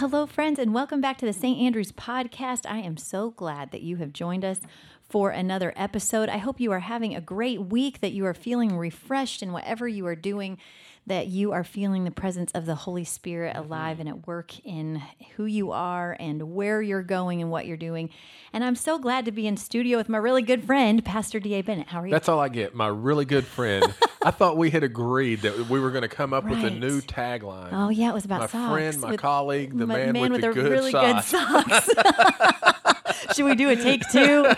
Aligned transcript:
Hello, 0.00 0.24
friends, 0.24 0.58
and 0.58 0.72
welcome 0.72 1.02
back 1.02 1.18
to 1.18 1.26
the 1.26 1.32
St. 1.34 1.60
Andrews 1.60 1.92
podcast. 1.92 2.64
I 2.66 2.78
am 2.78 2.96
so 2.96 3.32
glad 3.32 3.70
that 3.70 3.82
you 3.82 3.96
have 3.96 4.14
joined 4.14 4.46
us 4.46 4.60
for 5.02 5.28
another 5.28 5.74
episode. 5.76 6.30
I 6.30 6.38
hope 6.38 6.58
you 6.58 6.72
are 6.72 6.80
having 6.80 7.14
a 7.14 7.20
great 7.20 7.66
week, 7.66 8.00
that 8.00 8.12
you 8.12 8.24
are 8.24 8.32
feeling 8.32 8.78
refreshed 8.78 9.42
in 9.42 9.52
whatever 9.52 9.86
you 9.86 10.06
are 10.06 10.16
doing, 10.16 10.56
that 11.06 11.26
you 11.26 11.52
are 11.52 11.64
feeling 11.64 12.04
the 12.04 12.10
presence 12.10 12.52
of 12.52 12.66
the 12.66 12.74
Holy 12.74 13.04
Spirit 13.04 13.56
mm-hmm. 13.56 13.66
alive 13.66 14.00
and 14.00 14.08
at 14.08 14.26
work 14.26 14.58
in 14.64 15.02
who 15.36 15.44
you 15.44 15.72
are 15.72 16.16
and 16.20 16.54
where 16.54 16.80
you're 16.80 17.02
going 17.02 17.40
and 17.40 17.50
what 17.50 17.66
you're 17.66 17.76
doing. 17.76 18.10
And 18.52 18.62
I'm 18.62 18.76
so 18.76 18.98
glad 18.98 19.24
to 19.24 19.32
be 19.32 19.46
in 19.46 19.56
studio 19.56 19.96
with 19.98 20.08
my 20.08 20.18
really 20.18 20.42
good 20.42 20.64
friend, 20.64 21.04
Pastor 21.04 21.40
D.A. 21.40 21.62
Bennett. 21.62 21.88
How 21.88 22.00
are 22.00 22.06
you? 22.06 22.12
That's 22.12 22.28
all 22.28 22.40
I 22.40 22.48
get. 22.48 22.74
My 22.74 22.88
really 22.88 23.24
good 23.24 23.46
friend. 23.46 23.92
I 24.22 24.30
thought 24.30 24.56
we 24.56 24.70
had 24.70 24.82
agreed 24.82 25.42
that 25.42 25.70
we 25.70 25.80
were 25.80 25.90
going 25.90 26.02
to 26.02 26.08
come 26.08 26.34
up 26.34 26.44
with 26.44 26.62
a 26.62 26.70
new 26.70 27.00
tagline. 27.00 27.70
Oh 27.72 27.88
yeah, 27.88 28.10
it 28.10 28.14
was 28.14 28.26
about 28.26 28.40
my 28.40 28.46
socks. 28.48 28.72
friend, 28.72 29.00
my 29.00 29.16
colleague, 29.16 29.76
the 29.76 29.86
my 29.86 30.12
man, 30.12 30.32
with, 30.32 30.42
the 30.42 30.50
a 30.50 30.54
good 30.54 30.70
really 30.70 30.90
socks. 30.90 31.32
good 31.32 31.40
socks. 31.40 32.74
Should 33.34 33.44
we 33.44 33.54
do 33.54 33.70
a 33.70 33.76
take 33.76 34.02
two? 34.10 34.46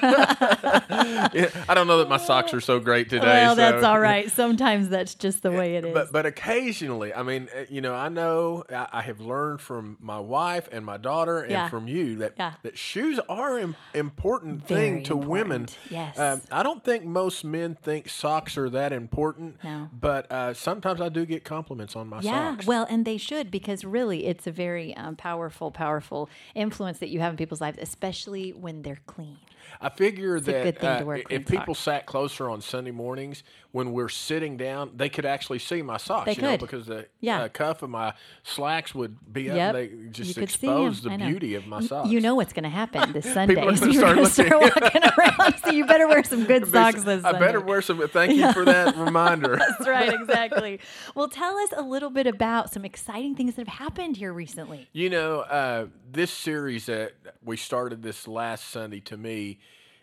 Yeah, 1.33 1.49
I 1.69 1.75
don't 1.75 1.87
know 1.87 1.99
that 1.99 2.09
my 2.09 2.17
socks 2.17 2.53
are 2.55 2.61
so 2.61 2.79
great 2.79 3.09
today. 3.09 3.25
well, 3.27 3.55
that's 3.57 3.83
all 3.85 3.99
right. 3.99 4.31
Sometimes 4.31 4.89
that's 4.89 5.15
just 5.15 5.43
the 5.43 5.51
way 5.51 5.77
it 5.77 5.85
is. 5.85 5.95
But 5.95 6.13
but 6.13 6.27
occasionally, 6.27 7.15
I 7.15 7.23
mean, 7.23 7.49
uh, 7.57 7.65
you 7.71 7.81
know, 7.81 7.95
I 7.95 8.09
know 8.09 8.65
I, 8.71 8.89
I 8.93 9.03
have 9.03 9.21
learned 9.21 9.61
from 9.61 9.97
my 10.01 10.19
wife 10.19 10.69
and 10.73 10.85
my 10.85 10.97
daughter 10.97 11.41
and 11.41 11.51
Yeah. 11.51 11.69
from 11.69 11.89
you 11.89 12.17
that 12.17 12.35
Yeah. 12.39 12.55
that 12.63 12.77
shoes 12.79 13.19
are 13.29 13.59
an 13.59 13.77
important 13.95 14.67
Very 14.67 14.81
thing 14.81 15.03
to 15.05 15.17
women. 15.17 15.69
Yes. 15.91 16.19
Um, 16.19 16.43
I 16.51 16.63
don't 16.63 16.85
think 16.85 17.05
most 17.05 17.45
men 17.45 17.77
think 17.83 18.09
socks 18.09 18.57
are 18.59 18.69
that 18.71 18.93
important. 18.93 19.63
No. 19.65 19.89
But 19.93 20.31
uh, 20.31 20.55
sometimes 20.55 21.01
I 21.01 21.09
do 21.09 21.25
get 21.27 21.45
compliments 21.45 21.97
on 21.97 22.09
my 22.09 22.21
yeah, 22.21 22.53
socks. 22.55 22.67
well, 22.67 22.87
and 22.91 23.05
they 23.05 23.17
should 23.17 23.51
because 23.51 23.85
really 23.85 24.27
it's 24.27 24.47
a 24.47 24.53
very 24.53 24.95
um, 24.97 25.17
powerful, 25.17 25.71
powerful 25.71 26.29
influence 26.55 26.99
that 26.99 27.09
you 27.09 27.21
have 27.21 27.33
in 27.33 27.37
people's 27.37 27.61
lives, 27.61 27.79
especially 27.81 28.53
when 28.63 28.83
they're 28.83 29.03
clean. 29.07 29.39
I 29.81 29.89
figure 29.89 30.37
a 30.37 30.41
that 30.41 30.81
to 30.81 31.11
uh, 31.11 31.19
if 31.31 31.47
people 31.47 31.75
socks. 31.75 31.85
sat 31.85 32.07
closer 32.07 32.49
on 32.51 32.61
Sunday 32.61 32.91
mornings 32.91 33.43
when 33.73 33.93
we're 33.93 34.09
sitting 34.11 34.57
down, 34.57 34.91
they 34.97 35.09
could 35.09 35.25
actually 35.25 35.59
see 35.59 35.81
my 35.83 35.97
socks. 35.97 36.27
They 36.27 36.35
you 36.35 36.43
know, 36.43 36.51
could. 36.53 36.61
because 36.61 36.87
the 36.87 37.07
Yeah. 37.21 37.43
uh, 37.43 37.49
cuff 37.49 37.83
of 37.83 37.89
my 37.91 38.13
slacks 38.43 38.95
would 38.95 39.17
be 39.33 39.49
up. 39.51 39.57
Yep. 39.57 39.75
and 39.75 39.77
They 40.07 40.11
just 40.11 40.37
you 40.37 40.43
expose 40.43 41.01
the 41.03 41.11
beauty 41.17 41.55
of 41.55 41.67
my 41.67 41.81
socks. 41.81 42.11
You 42.11 42.21
know 42.21 42.35
what's 42.35 42.53
going 42.53 42.65
to 42.65 42.69
happen 42.69 43.13
this 43.13 43.25
Sunday. 43.33 43.55
People 43.55 43.71
are 43.71 43.77
gonna 43.77 43.93
start 44.27 44.27
start 44.29 44.61
walking 44.83 45.03
around. 45.19 45.55
So 45.65 45.71
you 45.71 45.87
better 45.87 46.07
wear 46.07 46.23
some 46.25 46.45
good 46.45 46.67
socks 46.69 47.03
this 47.03 47.25
I 47.25 47.31
Sunday. 47.33 47.47
better 47.47 47.61
wear 47.61 47.81
some. 47.83 48.07
Thank 48.09 48.35
you 48.35 48.53
for 48.53 48.65
that 48.67 48.97
reminder. 48.97 49.57
That's 49.57 49.89
right, 49.89 50.13
exactly. 50.13 50.81
well, 51.15 51.29
tell 51.29 51.57
us 51.57 51.71
a 51.77 51.83
little 51.83 52.11
bit 52.11 52.27
about 52.27 52.73
some 52.73 52.85
exciting 52.85 53.35
things 53.35 53.55
that 53.55 53.67
have 53.69 53.79
happened 53.79 54.17
here 54.19 54.33
recently. 54.33 54.89
You 54.93 55.09
know, 55.11 55.41
uh, 55.41 55.87
this 56.11 56.31
series 56.31 56.87
that 56.87 57.13
we 57.43 57.57
started 57.57 58.03
this 58.03 58.29
last 58.29 58.69
Sunday 58.69 59.01
to 59.01 59.17
me 59.17 59.59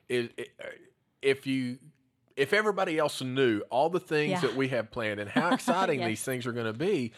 is 0.09 0.29
if 1.21 1.45
you 1.47 1.77
if 2.35 2.53
everybody 2.53 2.97
else 2.97 3.21
knew 3.21 3.61
all 3.70 3.89
the 3.89 3.99
things 3.99 4.31
Yeah. 4.31 4.39
that 4.42 4.55
we 4.55 4.70
have 4.70 4.92
planned 4.92 5.20
and 5.20 5.30
how 5.30 5.49
exciting 5.53 5.99
Yes. 5.99 6.08
these 6.08 6.23
things 6.23 6.45
are 6.47 6.53
going 6.53 6.65
to 6.71 6.73
be, 6.77 7.11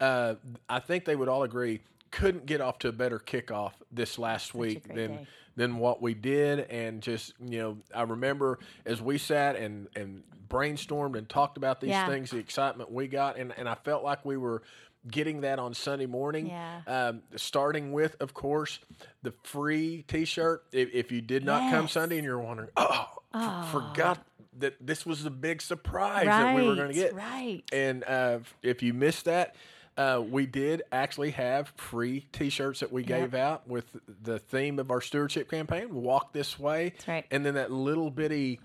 uh, 0.00 0.36
I 0.68 0.78
think 0.78 1.04
they 1.04 1.16
would 1.16 1.28
all 1.28 1.42
agree 1.42 1.80
couldn't 2.10 2.46
get 2.46 2.62
off 2.62 2.78
to 2.78 2.88
a 2.88 2.92
better 2.92 3.18
kickoff 3.18 3.72
this 3.92 4.18
last 4.18 4.54
week 4.54 4.88
than 4.88 4.96
day. 5.16 5.26
than 5.56 5.76
what 5.78 6.00
we 6.00 6.14
did 6.14 6.60
and 6.70 7.02
just 7.02 7.34
you 7.38 7.58
know 7.58 7.76
I 7.94 8.02
remember 8.02 8.58
as 8.86 9.02
we 9.02 9.18
sat 9.18 9.56
and 9.56 9.88
and 9.94 10.22
brainstormed 10.48 11.18
and 11.18 11.28
talked 11.28 11.58
about 11.58 11.82
these 11.82 11.90
Yeah. 11.90 12.06
things 12.08 12.30
the 12.30 12.38
excitement 12.38 12.90
we 12.90 13.08
got 13.08 13.36
and 13.36 13.52
and 13.58 13.68
I 13.68 13.74
felt 13.74 14.04
like 14.04 14.24
we 14.24 14.38
were 14.38 14.62
getting 15.10 15.40
that 15.42 15.58
on 15.58 15.74
Sunday 15.74 16.06
morning 16.06 16.46
Yeah. 16.48 16.80
um, 16.86 17.22
starting 17.36 17.92
with 17.92 18.16
of 18.20 18.34
course 18.34 18.78
the 19.22 19.32
free 19.44 20.04
t-shirt 20.08 20.64
if, 20.72 20.92
if 20.92 21.12
you 21.12 21.20
did 21.20 21.44
not 21.44 21.70
come 21.72 21.88
Sunday 21.88 22.16
and 22.18 22.24
you're 22.24 22.38
wondering 22.38 22.70
oh, 22.76 23.06
f- 23.34 23.70
forgot 23.70 24.24
that 24.58 24.74
this 24.84 25.06
was 25.06 25.22
the 25.24 25.30
big 25.30 25.62
surprise 25.62 26.26
that 26.26 26.54
we 26.56 26.66
were 26.66 26.74
going 26.74 26.88
to 26.88 26.94
get 26.94 27.14
right. 27.14 27.62
and 27.72 28.04
uh, 28.04 28.38
if 28.62 28.82
you 28.82 28.92
missed 28.92 29.24
that, 29.26 29.54
uh, 29.96 30.20
we 30.20 30.46
did 30.46 30.82
actually 30.92 31.30
have 31.32 31.72
free 31.76 32.26
T-shirts 32.32 32.80
that 32.80 32.92
we 32.92 33.02
gave 33.02 33.34
out 33.34 33.66
with 33.68 33.84
the 34.22 34.38
theme 34.38 34.78
of 34.78 34.90
our 34.92 35.00
stewardship 35.00 35.50
campaign. 35.50 35.92
Walk 35.92 36.32
this 36.32 36.56
way. 36.58 36.90
That's 36.90 37.08
right. 37.08 37.26
And 37.32 37.44
then 37.44 37.54
that 37.54 37.72
little 37.72 38.08
bitty 38.10 38.60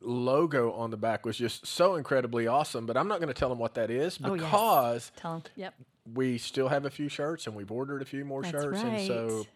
logo 0.00 0.72
on 0.72 0.90
the 0.90 0.96
back 0.96 1.24
was 1.26 1.36
just 1.36 1.66
so 1.66 1.96
incredibly 1.96 2.46
awesome. 2.46 2.86
But 2.86 2.96
I'm 2.96 3.08
not 3.08 3.18
going 3.20 3.28
to 3.32 3.34
tell 3.38 3.48
them 3.48 3.58
what 3.58 3.74
that 3.74 3.90
is 3.90 4.18
Oh, 4.22 4.34
yes. 4.34 4.42
because 4.44 5.12
Tell 5.16 5.32
them. 5.34 5.42
Yep. 5.56 5.74
we 6.14 6.38
still 6.38 6.68
have 6.68 6.84
a 6.84 6.90
few 6.90 7.08
shirts 7.08 7.46
and 7.46 7.56
we've 7.56 7.72
ordered 7.72 8.02
a 8.02 8.04
few 8.04 8.24
more 8.24 8.42
That's 8.42 8.52
shirts, 8.52 8.80
and 8.82 9.06
so. 9.06 9.46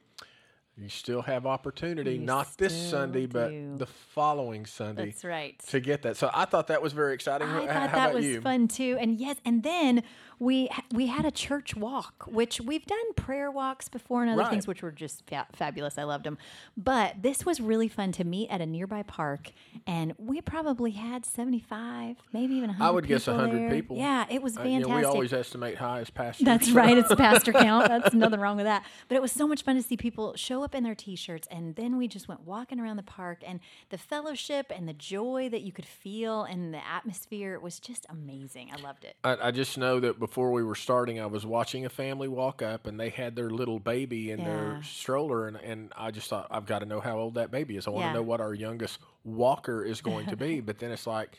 You 0.76 0.88
still 0.88 1.20
have 1.22 1.44
opportunity, 1.44 2.12
You 2.14 2.20
not 2.20 2.56
this 2.56 2.74
Sunday, 2.90 3.26
but 3.26 3.50
the 3.78 3.84
following 4.14 4.64
Sunday 4.64 5.06
That's 5.06 5.24
right. 5.26 5.58
to 5.68 5.78
get 5.80 6.02
that. 6.02 6.16
So 6.16 6.30
I 6.32 6.46
thought 6.46 6.68
that 6.68 6.80
was 6.80 6.94
very 6.94 7.12
exciting. 7.12 7.48
I 7.48 7.64
H- 7.64 7.68
thought 7.68 7.90
How 7.90 7.96
that 7.96 8.14
was 8.14 8.24
you? 8.24 8.40
fun 8.40 8.66
too. 8.66 8.96
And 8.98 9.18
yes, 9.20 9.36
and 9.44 9.62
then 9.62 10.02
we 10.40 10.68
we 10.92 11.06
had 11.06 11.24
a 11.24 11.30
church 11.30 11.76
walk, 11.76 12.24
which 12.26 12.60
we've 12.60 12.86
done 12.86 13.12
prayer 13.14 13.50
walks 13.50 13.88
before 13.88 14.22
and 14.22 14.30
other 14.32 14.40
Right. 14.40 14.50
things, 14.50 14.66
which 14.66 14.82
were 14.82 14.90
just 14.90 15.24
fa- 15.28 15.46
fabulous. 15.52 15.98
I 15.98 16.02
loved 16.04 16.24
them. 16.24 16.38
But 16.76 17.22
this 17.22 17.44
was 17.46 17.60
really 17.60 17.88
fun 17.88 18.10
to 18.12 18.24
meet 18.24 18.48
at 18.48 18.60
a 18.62 18.66
nearby 18.66 19.02
park, 19.02 19.52
and 19.86 20.14
we 20.18 20.40
probably 20.40 20.92
had 20.92 21.26
seventy 21.26 21.60
five, 21.60 22.16
maybe 22.32 22.54
even 22.54 22.70
hundred. 22.70 22.88
I 22.88 22.90
would 22.90 23.06
guess 23.06 23.26
100 23.26 23.70
people. 23.70 23.98
Yeah, 23.98 24.24
it 24.30 24.42
was 24.42 24.56
Uh, 24.56 24.62
fantastic. 24.62 24.88
you 24.88 24.88
know, 24.88 24.96
we 24.98 25.04
always 25.04 25.32
estimate 25.34 25.76
high 25.76 26.00
as 26.00 26.08
pastors. 26.10 26.46
That's 26.46 26.68
so- 26.68 26.74
right. 26.80 26.96
It's 26.96 27.14
pastor 27.14 27.52
count. 27.52 27.88
That's 27.88 28.14
nothing 28.14 28.40
wrong 28.40 28.56
with 28.56 28.64
that. 28.66 28.82
But 29.08 29.16
it 29.16 29.22
was 29.22 29.32
so 29.32 29.46
much 29.46 29.62
fun 29.62 29.76
to 29.76 29.82
see 29.82 29.98
people 29.98 30.34
show 30.36 30.64
up 30.64 30.74
in 30.74 30.82
their 30.84 30.94
t-shirts, 30.94 31.46
and 31.50 31.76
then 31.76 31.98
we 31.98 32.08
just 32.08 32.28
went 32.28 32.46
walking 32.46 32.80
around 32.80 32.96
the 32.96 33.02
park, 33.02 33.42
and 33.46 33.60
the 33.90 33.98
fellowship 33.98 34.72
and 34.74 34.88
the 34.88 34.94
joy 34.94 35.50
that 35.50 35.60
you 35.60 35.70
could 35.72 35.84
feel 35.86 36.44
and 36.44 36.72
the 36.72 36.80
atmosphere 36.86 37.60
was 37.60 37.78
just 37.78 38.06
amazing. 38.08 38.70
I 38.74 38.80
loved 38.80 39.04
it. 39.04 39.16
I, 39.22 39.36
I 39.48 39.50
just 39.50 39.76
know 39.76 40.00
that 40.00 40.18
before 40.18 40.29
we 40.36 40.62
were 40.62 40.74
starting, 40.74 41.20
I 41.20 41.26
was 41.26 41.44
watching 41.44 41.84
a 41.84 41.88
family 41.88 42.28
walk 42.28 42.62
up, 42.62 42.86
and 42.86 42.98
they 42.98 43.10
had 43.10 43.36
their 43.36 43.50
little 43.50 43.78
baby 43.78 44.30
in 44.30 44.40
Yeah. 44.40 44.44
their 44.46 44.82
stroller, 44.82 45.48
and, 45.48 45.56
and 45.56 45.92
I 45.96 46.10
just 46.10 46.28
thought 46.28 46.46
I've 46.50 46.66
got 46.66 46.80
to 46.80 46.86
know 46.86 47.00
how 47.00 47.18
old 47.18 47.34
that 47.34 47.50
baby 47.50 47.76
is. 47.76 47.86
I 47.86 47.90
want 47.90 48.04
to 48.04 48.08
Yeah. 48.08 48.14
know 48.14 48.22
what 48.22 48.40
our 48.40 48.54
youngest 48.54 48.98
walker 49.24 49.84
is 49.84 50.00
going 50.00 50.26
to 50.28 50.36
be. 50.36 50.60
but 50.68 50.78
then 50.78 50.90
it's 50.92 51.06
like, 51.06 51.36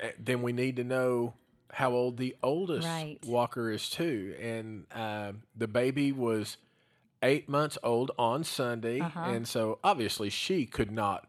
eh, 0.00 0.10
then 0.18 0.42
we 0.42 0.52
need 0.52 0.76
to 0.76 0.84
know 0.84 1.34
how 1.72 1.92
old 1.92 2.16
the 2.16 2.34
oldest 2.42 2.86
Right. 2.86 3.18
walker 3.26 3.70
is 3.70 3.90
too. 3.90 4.34
And 4.40 4.86
um, 4.92 5.42
the 5.56 5.68
baby 5.68 6.12
was 6.12 6.56
eight 7.22 7.48
months 7.48 7.76
old 7.82 8.10
on 8.18 8.44
Sunday, 8.44 9.00
Uh-huh. 9.00 9.20
and 9.24 9.46
so 9.48 9.78
obviously 9.82 10.30
she 10.30 10.64
could 10.66 10.90
not 10.90 11.26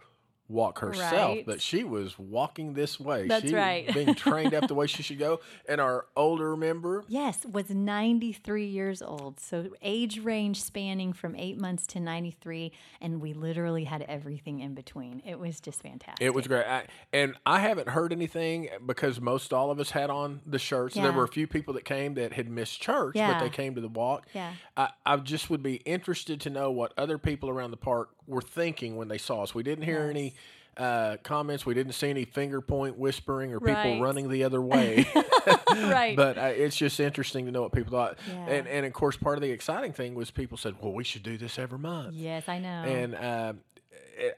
walk 0.50 0.80
herself, 0.80 1.12
Right. 1.14 1.46
but 1.46 1.62
she 1.62 1.84
was 1.84 2.18
walking 2.18 2.74
this 2.74 3.00
way. 3.00 3.28
That's 3.28 3.48
she 3.48 3.54
right. 3.56 3.92
being 3.94 4.16
trained 4.16 4.54
up 4.56 4.68
the 4.68 4.74
way 4.76 4.88
she 4.88 5.04
should 5.04 5.20
go. 5.20 5.40
And 5.68 5.80
our 5.80 6.08
older 6.18 6.58
member, 6.58 7.04
Yes, 7.08 7.46
was 7.46 7.70
93 7.70 8.66
years 8.66 9.02
old. 9.02 9.40
So 9.40 9.68
age 9.82 10.20
range 10.20 10.62
spanning 10.62 11.14
from 11.14 11.36
8 11.36 11.60
months 11.60 11.86
to 11.88 12.00
93 12.00 12.72
and 13.00 13.22
we 13.22 13.34
literally 13.34 13.84
had 13.84 14.02
everything 14.04 14.60
in 14.60 14.74
between. 14.74 15.22
It 15.26 15.40
was 15.40 15.60
just 15.62 15.82
fantastic. 15.84 16.26
it 16.26 16.34
was 16.34 16.48
great. 16.48 16.66
I, 16.66 16.86
and 17.14 17.36
I 17.46 17.60
haven't 17.60 17.90
heard 17.90 18.12
anything 18.12 18.70
because 18.86 19.22
most 19.22 19.54
all 19.54 19.70
of 19.72 19.80
us 19.80 19.92
had 19.92 20.10
on 20.10 20.42
the 20.48 20.60
shirts. 20.60 20.96
There 20.96 21.12
were 21.12 21.24
a 21.24 21.28
few 21.28 21.46
people 21.48 21.76
that 21.76 21.86
came 21.86 22.16
that 22.16 22.34
had 22.34 22.50
missed 22.50 22.82
church, 22.82 23.14
but 23.16 23.40
they 23.40 23.50
came 23.50 23.76
to 23.76 23.82
the 23.82 23.88
walk. 23.88 24.26
Yeah. 24.34 24.54
I, 24.76 24.90
I 25.06 25.18
just 25.18 25.50
would 25.52 25.62
be 25.62 25.76
interested 25.86 26.42
to 26.42 26.50
know 26.50 26.72
what 26.72 26.92
other 26.98 27.18
people 27.20 27.50
around 27.50 27.72
the 27.72 27.78
park 27.78 28.10
were 28.28 28.42
thinking 28.42 28.96
when 28.96 29.08
they 29.08 29.18
saw 29.18 29.44
us. 29.44 29.54
We 29.56 29.64
didn't 29.64 29.84
hear 29.86 30.00
Yes. 30.06 30.10
any 30.10 30.34
uh, 30.78 31.18
comments. 31.24 31.66
We 31.66 31.74
didn't 31.74 31.94
see 31.94 32.10
any 32.10 32.26
finger 32.26 32.62
point 32.62 32.98
whispering 32.98 33.54
or 33.54 33.60
people 33.60 33.74
Right. 33.76 34.02
running 34.02 34.30
the 34.30 34.44
other 34.44 34.62
way. 34.62 35.08
right. 35.70 36.16
but 36.16 36.38
uh, 36.38 36.42
it's 36.56 36.76
just 36.76 37.00
interesting 37.00 37.46
to 37.46 37.52
know 37.52 37.62
what 37.62 37.72
people 37.74 37.92
thought. 37.92 38.18
Yeah. 38.28 38.46
And, 38.48 38.68
and 38.68 38.86
of 38.86 38.94
course, 38.94 39.18
part 39.18 39.38
of 39.38 39.42
the 39.42 39.52
exciting 39.52 39.94
thing 39.94 40.16
was 40.16 40.32
people 40.32 40.58
said, 40.58 40.76
well, 40.82 40.94
we 40.94 41.04
should 41.04 41.24
do 41.24 41.38
this 41.38 41.60
every 41.60 41.80
month. 41.80 42.14
yes, 42.14 42.48
I 42.48 42.60
know. 42.60 42.68
And 42.70 43.16
uh, 43.16 43.54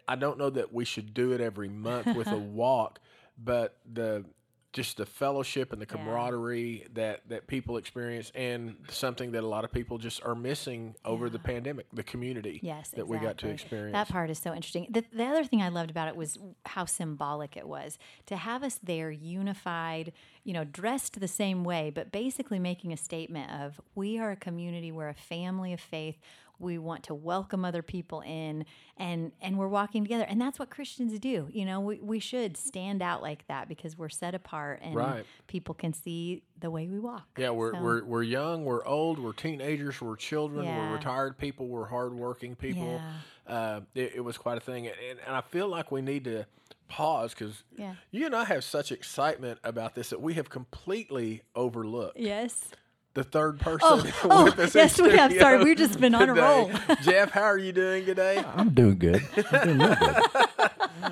I 0.08 0.16
don't 0.16 0.38
know 0.38 0.50
that 0.50 0.74
we 0.74 0.86
should 0.86 1.14
do 1.14 1.32
it 1.34 1.42
every 1.42 1.70
month 1.70 2.16
with 2.16 2.28
a 2.28 2.38
walk, 2.38 3.00
but 3.38 3.78
the 3.92 4.26
just 4.74 4.98
the 4.98 5.06
fellowship 5.06 5.74
and 5.74 5.82
the 5.82 5.86
camaraderie 5.86 6.88
that 6.94 7.28
that 7.28 7.48
people 7.48 7.78
experience, 7.78 8.32
and 8.36 8.76
something 8.90 9.32
that 9.32 9.44
a 9.44 9.48
lot 9.48 9.66
of 9.66 9.72
people 9.72 9.98
just 9.98 10.24
are 10.24 10.36
missing 10.36 10.96
over 11.04 11.30
the 11.30 11.40
pandemic, 11.40 11.88
the 11.92 12.04
community 12.04 12.60
Yes, 12.64 12.90
that 12.90 13.08
we 13.08 13.18
got 13.18 13.38
to 13.40 13.50
experience. 13.50 13.94
That 13.94 14.08
part 14.08 14.30
is 14.30 14.40
so 14.40 14.54
interesting. 14.54 14.88
The, 14.90 15.04
the 15.14 15.26
other 15.26 15.44
thing 15.44 15.62
I 15.62 15.70
loved 15.70 15.92
about 15.92 16.08
it 16.08 16.16
was 16.16 16.38
how 16.66 16.86
symbolic 16.86 17.58
it 17.58 17.68
was 17.68 17.98
to 18.28 18.38
have 18.38 18.64
us 18.64 18.80
there 18.82 19.12
unified, 19.12 20.14
you 20.44 20.54
know, 20.54 20.64
dressed 20.64 21.20
the 21.20 21.28
same 21.28 21.64
way, 21.64 21.92
but 21.94 22.12
basically 22.12 22.60
making 22.60 22.94
a 22.94 22.98
statement 22.98 23.52
of 23.52 23.82
we 23.96 24.20
are 24.20 24.32
a 24.32 24.38
community, 24.38 24.92
we're 24.92 25.10
a 25.10 25.14
family 25.14 25.74
of 25.74 25.80
faith. 25.80 26.18
We 26.62 26.78
want 26.78 27.04
to 27.06 27.16
welcome 27.16 27.66
other 27.66 27.82
people 27.82 28.22
in 28.22 28.66
and 28.98 29.32
and 29.42 29.58
we're 29.58 29.68
walking 29.68 30.04
together. 30.04 30.26
And 30.28 30.40
that's 30.40 30.60
what 30.60 30.70
Christians 30.70 31.18
do. 31.20 31.48
You 31.52 31.66
know, 31.66 31.80
we, 31.80 32.00
we 32.00 32.20
should 32.20 32.56
stand 32.56 33.02
out 33.02 33.22
like 33.22 33.48
that 33.48 33.68
because 33.68 33.98
we're 33.98 34.10
set 34.10 34.36
apart 34.36 34.80
and 34.84 34.96
Right. 34.96 35.26
people 35.48 35.74
can 35.74 35.94
see 35.94 36.44
the 36.60 36.70
way 36.70 36.88
we 36.88 37.00
walk. 37.00 37.28
Yeah, 37.38 37.50
we're, 37.50 37.74
So- 37.74 37.82
we're 37.82 38.04
we're 38.06 38.24
young, 38.24 38.64
we're 38.66 38.86
old, 38.86 39.18
we're 39.20 39.34
teenagers, 39.34 40.00
we're 40.00 40.16
children, 40.16 40.66
Yeah. 40.66 40.78
we're 40.90 40.96
retired 40.98 41.38
people, 41.38 41.68
we're 41.68 41.88
hardworking 41.88 42.56
people. 42.56 43.02
Uh, 43.48 43.82
it, 43.96 44.14
it 44.16 44.22
was 44.22 44.38
quite 44.38 44.58
a 44.58 44.62
thing, 44.62 44.88
and, 44.88 44.96
and 45.26 45.36
I 45.36 45.42
feel 45.42 45.68
like 45.68 45.92
we 45.92 46.02
need 46.02 46.24
to 46.26 46.46
pause 46.88 47.34
because 47.34 47.64
Yeah. 47.78 47.96
you 48.12 48.26
and 48.26 48.36
I 48.36 48.44
have 48.46 48.64
such 48.64 48.92
excitement 48.92 49.60
about 49.64 49.96
this 49.96 50.10
that 50.12 50.22
we 50.22 50.34
have 50.36 50.50
completely 50.50 51.42
overlooked 51.56 52.18
Yes. 52.20 52.70
The 53.14 53.24
third 53.24 53.60
person. 53.60 53.80
Oh, 53.84 54.12
oh, 54.24 54.44
with 54.46 54.60
us 54.60 54.76
in 54.76 54.80
yes, 54.80 55.02
we 55.02 55.12
have. 55.12 55.34
Sorry, 55.34 55.64
we've 55.64 55.78
just 55.78 56.00
been 56.00 56.16
on 56.16 56.30
a 56.30 56.34
roll. 56.34 56.72
Jeff, 57.02 57.32
how 57.32 57.44
are 57.44 57.58
you 57.58 57.72
doing 57.72 58.06
today? 58.06 58.44
I'm 58.56 58.70
doing 58.70 58.98
good. 58.98 59.22
I'm 59.52 59.66
doing 59.66 59.80
real 59.80 59.96
good. 59.96 60.24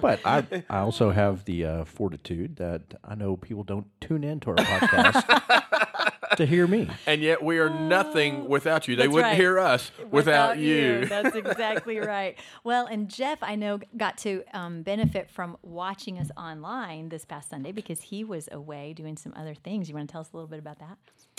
But 0.02 0.20
I, 0.26 0.64
I 0.70 0.80
also 0.80 1.12
have 1.12 1.46
the 1.46 1.66
uh, 1.66 1.86
fortitude 1.86 2.58
that 2.58 2.82
I 3.04 3.16
know 3.16 3.36
people 3.36 3.64
don't 3.64 3.88
tune 4.00 4.24
into 4.24 4.52
our 4.52 4.56
podcast 4.56 6.36
to 6.38 6.46
hear 6.46 6.68
me. 6.68 6.90
And 7.06 7.22
yet 7.22 7.44
we 7.44 7.60
are 7.60 7.70
nothing 7.70 8.48
without 8.48 8.88
you. 8.88 8.96
They 8.96 9.04
That's 9.04 9.14
wouldn't 9.14 9.32
right. 9.32 9.38
hear 9.38 9.60
us 9.60 9.92
without, 10.12 10.58
you. 10.58 11.06
That's 11.06 11.36
exactly 11.36 12.00
right. 12.00 12.38
Well, 12.64 12.86
and 12.86 13.10
Jeff, 13.10 13.40
I 13.42 13.56
know, 13.56 13.80
got 13.98 14.18
to 14.20 14.44
um, 14.54 14.84
benefit 14.84 15.30
from 15.30 15.58
watching 15.64 16.18
us 16.20 16.30
online 16.38 17.10
this 17.10 17.26
past 17.26 17.50
Sunday 17.50 17.72
because 17.72 18.02
he 18.02 18.24
was 18.24 18.48
away 18.52 18.94
doing 18.94 19.18
some 19.18 19.34
other 19.36 19.56
things. 19.56 19.90
You 19.90 19.96
want 19.96 20.08
to 20.08 20.12
tell 20.12 20.22
us 20.22 20.30
a 20.34 20.38
little 20.38 20.50
bit 20.50 20.60
about 20.60 20.80
that? 20.80 20.98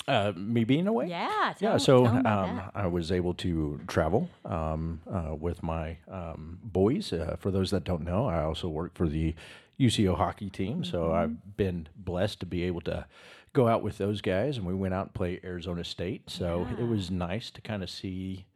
Uh, 0.08 0.32
me 0.34 0.64
being 0.64 0.86
away? 0.86 1.06
Yeah. 1.08 1.54
Yeah, 1.60 1.70
tell- 1.70 1.78
so 1.78 2.04
tell 2.04 2.12
'em 2.14 2.20
about 2.20 2.48
um, 2.48 2.56
that. 2.56 2.70
I 2.74 2.86
was 2.86 3.12
able 3.12 3.34
to 3.34 3.80
travel 3.86 4.28
um, 4.44 5.00
uh, 5.10 5.34
with 5.34 5.62
my 5.62 5.98
um, 6.10 6.58
boys. 6.64 7.12
Uh, 7.12 7.36
for 7.38 7.50
those 7.50 7.70
that 7.70 7.84
don't 7.84 8.02
know, 8.02 8.26
I 8.26 8.42
also 8.42 8.68
work 8.68 8.94
for 8.94 9.08
the 9.08 9.34
UCO 9.78 10.16
hockey 10.16 10.50
team, 10.50 10.84
so 10.84 11.04
Mm-hmm. 11.04 11.14
I've 11.14 11.56
been 11.56 11.88
blessed 11.96 12.40
to 12.40 12.46
be 12.46 12.64
able 12.64 12.80
to 12.82 13.06
go 13.52 13.68
out 13.68 13.82
with 13.82 13.98
those 13.98 14.20
guys, 14.20 14.56
and 14.56 14.66
we 14.66 14.74
went 14.74 14.94
out 14.94 15.06
and 15.06 15.14
play 15.14 15.40
Arizona 15.44 15.84
State. 15.84 16.28
So 16.30 16.66
it 16.78 16.84
was 16.84 17.10
nice 17.10 17.50
to 17.52 17.60
kind 17.60 17.82
of 17.82 17.90
see 17.90 18.46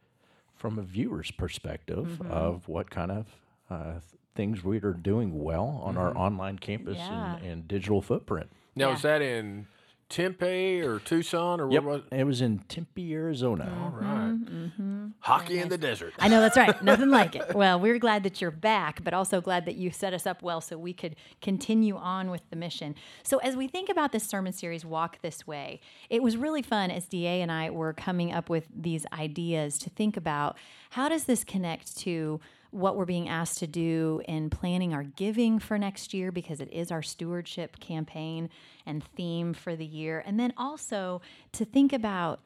from 0.55 0.77
a 0.79 0.83
viewer's 0.83 1.31
perspective 1.31 2.19
Mm-hmm. 2.21 2.31
of 2.31 2.67
what 2.67 2.89
kind 2.89 3.11
of 3.11 3.25
uh, 3.69 3.99
things 4.35 4.63
we 4.63 4.77
are 4.79 4.93
doing 4.93 5.41
well 5.43 5.81
on 5.83 5.95
our 5.97 6.15
online 6.17 6.59
campus 6.59 6.97
Mm-hmm. 6.97 7.13
Yeah. 7.13 7.35
and, 7.37 7.45
and 7.45 7.67
digital 7.67 8.01
footprint. 8.01 8.49
Now, 8.75 8.89
Yeah. 8.89 8.95
is 8.95 9.01
that 9.03 9.21
in 9.21 9.67
Tempe 10.09 10.81
or 10.81 10.99
Tucson 10.99 11.59
or 11.59 11.71
Yep, 11.71 11.83
what 11.83 11.91
was 11.93 12.01
it 12.11 12.15
It 12.19 12.23
was 12.25 12.41
in 12.41 12.59
Tempe, 12.59 13.13
Arizona. 13.13 13.71
All 13.83 13.89
right. 13.89 14.35
mhm 14.45 15.13
Hockey 15.19 15.59
in 15.59 15.69
the 15.69 15.77
desert. 15.77 16.13
I 16.19 16.27
know 16.27 16.39
that's 16.41 16.55
right. 16.57 16.81
Nothing 16.83 17.09
like 17.09 17.35
it. 17.35 17.55
Well, 17.55 17.79
we're 17.79 17.97
glad 17.97 18.23
that 18.23 18.39
you're 18.41 18.51
back, 18.51 19.03
but 19.03 19.13
also 19.13 19.41
glad 19.41 19.65
that 19.65 19.75
you 19.75 19.89
set 19.89 20.13
us 20.13 20.27
up 20.27 20.43
well 20.43 20.61
so 20.61 20.77
we 20.77 20.93
could 20.93 21.15
continue 21.41 21.95
on 21.97 22.29
with 22.29 22.47
the 22.51 22.55
mission. 22.55 22.93
So, 23.23 23.39
as 23.39 23.55
we 23.55 23.67
think 23.67 23.89
about 23.89 24.11
this 24.11 24.23
sermon 24.23 24.53
series, 24.53 24.85
Walk 24.85 25.21
This 25.21 25.47
Way, 25.47 25.79
it 26.09 26.21
was 26.21 26.37
really 26.37 26.61
fun 26.61 26.91
as 26.91 27.05
DA 27.07 27.41
and 27.41 27.51
I 27.51 27.71
were 27.71 27.93
coming 27.93 28.31
up 28.31 28.49
with 28.49 28.67
these 28.75 29.05
ideas 29.11 29.79
to 29.79 29.89
think 29.89 30.15
about 30.17 30.57
how 30.91 31.09
does 31.09 31.23
this 31.23 31.43
connect 31.43 31.97
to 31.97 32.39
what 32.75 32.97
we're 32.97 33.05
being 33.05 33.29
asked 33.29 33.59
to 33.59 33.67
do 33.67 34.21
in 34.27 34.49
planning 34.49 34.93
our 34.93 35.03
giving 35.03 35.59
for 35.59 35.77
next 35.77 36.13
year 36.13 36.29
because 36.29 36.59
it 36.59 36.71
is 36.73 36.91
our 36.91 37.01
stewardship 37.01 37.79
campaign 37.79 38.49
and 38.85 39.01
theme 39.15 39.53
for 39.53 39.77
the 39.77 39.85
year. 39.85 40.21
And 40.25 40.37
then 40.37 40.53
also 40.57 41.21
to 41.53 41.63
think 41.63 41.93
about 41.93 42.41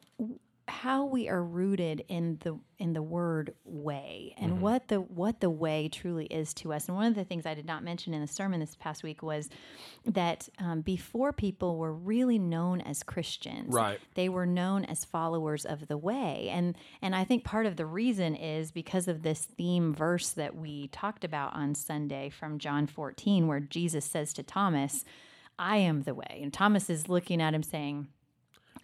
how 0.70 1.04
we 1.04 1.28
are 1.28 1.42
rooted 1.42 2.04
in 2.08 2.38
the 2.42 2.58
in 2.78 2.92
the 2.94 3.02
word 3.02 3.52
way 3.64 4.34
and 4.38 4.60
what 4.62 4.88
the 4.88 5.00
what 5.00 5.40
the 5.40 5.50
way 5.50 5.88
truly 5.88 6.26
is 6.26 6.54
to 6.54 6.72
us. 6.72 6.86
And 6.88 6.96
one 6.96 7.06
of 7.06 7.14
the 7.14 7.24
things 7.24 7.44
i 7.44 7.54
did 7.54 7.66
not 7.66 7.82
mention 7.82 8.14
in 8.14 8.20
the 8.20 8.26
sermon 8.28 8.60
this 8.60 8.76
past 8.76 9.02
week 9.02 9.22
was 9.22 9.48
that 10.06 10.48
um, 10.58 10.80
before 10.80 11.32
people 11.32 11.76
were 11.76 11.92
really 11.92 12.38
known 12.38 12.80
as 12.80 13.02
christians 13.02 13.74
Right. 13.74 13.98
they 14.14 14.28
were 14.28 14.46
known 14.46 14.84
as 14.84 15.04
followers 15.04 15.66
of 15.66 15.88
the 15.88 15.98
way. 15.98 16.48
And 16.50 16.76
and 17.02 17.14
i 17.14 17.24
think 17.24 17.44
part 17.44 17.66
of 17.66 17.76
the 17.76 17.86
reason 17.86 18.34
is 18.36 18.70
because 18.70 19.08
of 19.08 19.22
this 19.22 19.44
theme 19.44 19.92
verse 19.92 20.30
that 20.30 20.54
we 20.56 20.86
talked 20.88 21.24
about 21.24 21.54
on 21.54 21.74
sunday 21.74 22.30
from 22.30 22.58
john 22.58 22.86
14 22.86 23.46
where 23.48 23.60
jesus 23.60 24.04
says 24.04 24.32
to 24.34 24.42
thomas 24.42 25.04
i 25.58 25.76
am 25.76 26.02
the 26.02 26.14
way. 26.14 26.38
And 26.42 26.52
thomas 26.52 26.88
is 26.88 27.08
looking 27.08 27.42
at 27.42 27.52
him 27.54 27.62
saying 27.64 28.08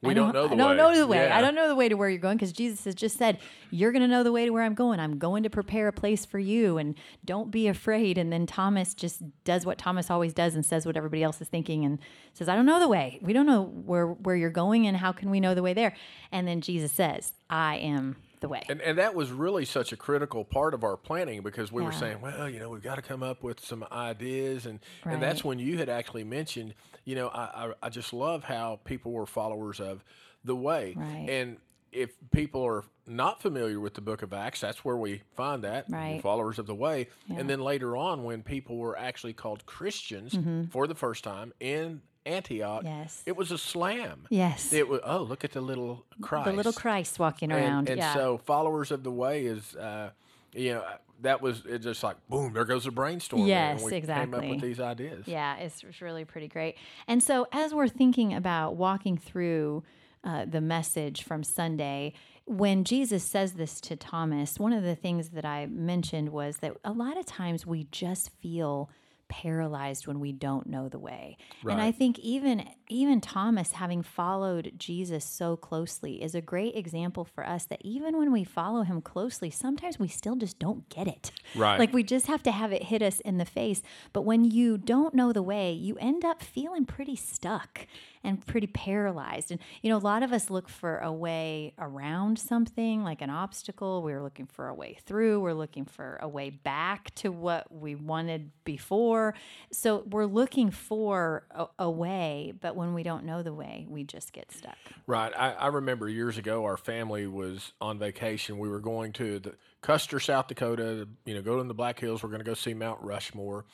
We 0.03 0.11
I 0.11 0.15
don't 0.15 0.35
know 0.35 0.47
the 0.47 0.55
I 0.55 0.57
don't 0.57 0.71
way. 0.71 0.77
know 0.77 0.97
the 0.97 1.07
way. 1.07 1.25
Yeah. 1.25 1.37
I 1.37 1.41
don't 1.41 1.55
know 1.55 1.69
the 1.69 1.75
way 1.75 1.89
to 1.89 1.95
where 1.95 2.09
you're 2.09 2.19
going 2.19 2.37
because 2.37 2.53
Jesus 2.53 2.85
has 2.85 2.95
just 2.95 3.17
said, 3.17 3.39
You're 3.71 3.93
going 3.93 4.03
to 4.03 4.09
know 4.09 4.23
the 4.23 4.33
way 4.33 4.45
to 4.45 4.51
where 4.51 4.63
I'm 4.63 4.75
going. 4.75 5.01
I'm 5.01 5.19
going 5.19 5.43
to 5.43 5.51
prepare 5.51 5.89
a 5.89 5.93
place 5.93 6.25
for 6.27 6.39
you 6.39 6.77
and 6.79 6.95
don't 7.25 7.51
be 7.51 7.67
afraid. 7.67 8.19
And 8.19 8.33
then 8.33 8.47
Thomas 8.47 8.95
just 8.95 9.23
does 9.45 9.65
what 9.65 9.79
Thomas 9.79 10.11
always 10.11 10.35
does 10.35 10.55
and 10.55 10.65
says 10.65 10.85
what 10.85 10.97
everybody 10.97 11.23
else 11.23 11.41
is 11.41 11.49
thinking 11.49 11.85
and 11.85 11.99
says, 12.35 12.49
I 12.49 12.55
don't 12.57 12.67
know 12.67 12.79
the 12.79 12.89
way. 12.89 13.19
We 13.23 13.33
don't 13.33 13.47
know 13.47 13.63
where, 13.63 14.07
where 14.07 14.37
you're 14.37 14.51
going 14.51 14.87
and 14.87 14.97
how 14.97 15.13
can 15.13 15.31
we 15.31 15.41
know 15.41 15.55
the 15.55 15.63
way 15.63 15.73
there? 15.73 15.95
And 16.31 16.47
then 16.47 16.61
Jesus 16.61 16.93
says, 16.93 17.33
I 17.49 17.77
am 17.77 18.17
the 18.41 18.49
way. 18.49 18.63
And, 18.69 18.81
and 18.81 18.99
that 18.99 19.15
was 19.15 19.31
really 19.31 19.65
such 19.65 19.93
a 19.93 19.97
critical 19.97 20.45
part 20.45 20.75
of 20.75 20.85
our 20.85 20.97
planning 20.97 21.43
because 21.43 21.73
we 21.73 21.83
were 21.83 21.93
saying, 21.93 22.21
well, 22.21 22.49
you 22.49 22.59
know, 22.59 22.71
we've 22.71 22.83
got 22.83 22.97
to 22.97 23.03
come 23.03 23.23
up 23.23 23.43
with 23.43 23.61
some 23.65 23.85
ideas. 23.91 24.67
And, 24.67 24.81
and 25.05 25.23
that's 25.23 25.45
when 25.45 25.59
you 25.59 25.79
had 25.79 25.89
actually 25.89 26.25
mentioned, 26.25 26.75
you 27.05 27.15
know, 27.15 27.29
I, 27.29 27.41
I, 27.43 27.73
I 27.85 27.89
just 27.89 28.13
love 28.13 28.45
how 28.45 28.81
people 28.85 29.13
were 29.13 29.27
followers 29.27 29.81
of 29.81 30.05
the 30.45 30.57
way. 30.57 30.95
Right. 30.97 31.29
And 31.29 31.59
if 31.93 32.11
people 32.31 32.63
are 32.65 32.85
not 33.07 33.41
familiar 33.41 33.81
with 33.81 33.95
the 33.95 34.01
book 34.01 34.23
of 34.23 34.33
Acts, 34.33 34.61
that's 34.61 34.85
where 34.85 34.97
we 34.97 35.23
find 35.35 35.65
that. 35.65 35.87
Right. 35.89 36.21
Followers 36.21 36.59
of 36.59 36.67
the 36.67 36.75
way. 36.75 37.09
And 37.29 37.49
then 37.49 37.61
later 37.61 37.97
on, 37.97 38.25
when 38.25 38.43
people 38.43 38.77
were 38.77 38.99
actually 38.99 39.33
called 39.33 39.65
Christians 39.67 40.35
mm-hmm. 40.35 40.65
for 40.65 40.87
the 40.87 40.95
first 40.95 41.25
time 41.25 41.53
in 41.61 42.03
Antioch. 42.27 42.83
Yes. 42.85 43.23
it 43.27 43.37
was 43.37 43.51
a 43.51 43.59
slam. 43.59 44.27
Yes. 44.31 44.73
It 44.73 44.89
was, 44.89 45.01
oh, 45.05 45.23
look 45.23 45.45
at 45.45 45.53
the 45.53 45.61
little 45.61 46.05
Christ. 46.21 46.47
the 46.47 46.53
little 46.53 46.73
Christ 46.73 47.19
walking 47.19 47.53
around. 47.53 47.89
And, 47.89 47.99
yeah. 47.99 48.15
so, 48.15 48.39
followers 48.39 48.91
of 48.91 49.03
the 49.03 49.11
way 49.11 49.47
is, 49.47 49.75
uh, 49.77 50.11
you 50.53 50.75
know, 50.75 50.85
that 51.23 51.41
was 51.41 51.65
it 51.67 51.79
just 51.79 52.03
like 52.03 52.17
boom, 52.29 52.53
there 52.53 52.65
goes 52.65 52.85
the 52.85 52.91
brainstorm. 52.91 53.47
Yes, 53.47 53.79
and 53.79 53.85
we 53.85 53.91
Came 53.91 53.99
exactly. 53.99 54.39
up 54.39 54.51
with 54.51 54.61
these 54.61 54.81
ideas. 54.81 55.27
Yeah, 55.27 55.57
it's, 55.57 55.83
it's 55.83 56.03
really 56.03 56.25
pretty 56.25 56.49
great. 56.49 56.77
And 57.07 57.23
so, 57.23 57.47
as 57.53 57.73
we're 57.73 57.89
thinking 57.89 58.35
about 58.35 58.77
walking 58.77 59.17
through 59.17 59.83
uh, 60.25 60.45
the 60.45 60.61
message 60.61 61.23
from 61.23 61.43
Sunday, 61.43 62.13
when 62.45 62.85
Jesus 62.85 63.25
says 63.25 63.55
this 63.55 63.81
to 63.83 63.97
Thomas, 63.97 64.59
one 64.59 64.73
of 64.73 64.83
the 64.83 64.95
things 64.95 65.31
that 65.31 65.45
I 65.45 65.67
mentioned 65.67 66.31
was 66.31 66.59
that 66.59 66.77
a 66.85 66.93
lot 66.93 67.17
of 67.17 67.27
times 67.27 67.67
we 67.67 67.85
just 67.91 68.31
feel 68.41 68.91
paralyzed 69.29 70.07
when 70.07 70.21
we 70.21 70.33
don't 70.33 70.67
know 70.67 70.89
the 70.89 70.99
way. 70.99 71.37
And 71.75 71.81
I 71.81 71.93
think 71.93 72.19
even 72.21 72.69
even 72.89 73.21
Thomas 73.21 73.73
having 73.73 74.03
followed 74.03 74.73
Jesus 74.77 75.25
so 75.25 75.57
closely 75.57 76.23
is 76.23 76.35
a 76.35 76.41
great 76.41 76.77
example 76.77 77.25
for 77.25 77.47
us 77.47 77.65
that 77.65 77.81
even 77.83 78.17
when 78.17 78.33
we 78.33 78.45
follow 78.45 78.83
him 78.83 79.01
closely, 79.01 79.51
sometimes 79.51 79.99
we 79.99 80.09
still 80.09 80.37
just 80.37 80.59
don't 80.59 80.89
get 80.89 81.09
it. 81.09 81.33
Right. 81.55 81.79
Like 81.79 81.93
we 81.93 82.03
just 82.03 82.27
have 82.27 82.43
to 82.45 82.53
have 82.53 82.73
it 82.73 82.85
hit 82.85 83.03
us 83.03 83.21
in 83.21 83.39
the 83.39 83.45
face. 83.45 83.83
But 84.13 84.23
when 84.23 84.45
you 84.45 84.79
don't 84.79 85.15
know 85.15 85.33
the 85.33 85.43
way, 85.43 85.73
you 85.73 85.97
end 85.99 86.25
up 86.25 86.43
feeling 86.43 86.85
pretty 86.85 87.17
stuck 87.17 87.87
and 88.27 88.45
pretty 88.45 88.67
paralyzed. 88.67 89.51
And, 89.51 89.61
you 89.81 89.89
know, 89.89 89.97
a 89.97 89.99
lot 89.99 90.23
of 90.23 90.33
us 90.33 90.51
look 90.51 90.69
for 90.69 90.99
a 90.99 91.13
way 91.13 91.73
around 91.79 92.39
something 92.39 93.05
like 93.05 93.23
an 93.23 93.31
obstacle. 93.31 94.03
We're 94.03 94.23
looking 94.23 94.47
for 94.47 94.69
a 94.69 94.75
way 94.75 94.99
through. 95.07 95.41
We're 95.41 95.55
looking 95.55 95.85
for 95.85 96.19
a 96.21 96.29
way 96.29 96.51
back 96.51 97.15
to 97.17 97.31
what 97.31 97.73
we 97.73 97.95
wanted 97.95 98.51
before. 98.65 99.35
So 99.71 100.05
we're 100.11 100.27
looking 100.27 100.71
for 100.73 101.47
a, 101.53 101.67
a 101.79 101.91
way. 101.91 102.53
But 102.61 102.75
when 102.75 102.95
we 102.95 103.05
don't 103.05 103.25
know 103.25 103.43
the 103.43 103.55
way, 103.55 103.87
we 103.89 104.03
just 104.03 104.33
get 104.33 104.51
stuck. 104.51 104.77
Right. 105.07 105.33
I, 105.37 105.53
I 105.53 105.67
remember 105.69 106.09
years 106.09 106.37
ago, 106.37 106.65
our 106.65 106.77
family 106.77 107.29
was 107.29 107.73
on 107.81 107.99
vacation. 107.99 108.59
We 108.59 108.69
were 108.69 108.81
going 108.81 109.13
to 109.15 109.39
the 109.39 109.55
Custer, 109.83 110.19
South 110.19 110.49
Dakota. 110.49 111.07
You 111.25 111.35
know, 111.35 111.43
go 111.43 111.57
to 111.59 111.63
the 111.63 111.75
Black 111.75 112.01
Hills. 112.01 112.25
We're 112.25 112.31
going 112.31 112.41
to 112.41 112.45
go 112.45 112.55
see 112.55 112.75
Mount 112.75 113.01
Rushmore, 113.03 113.65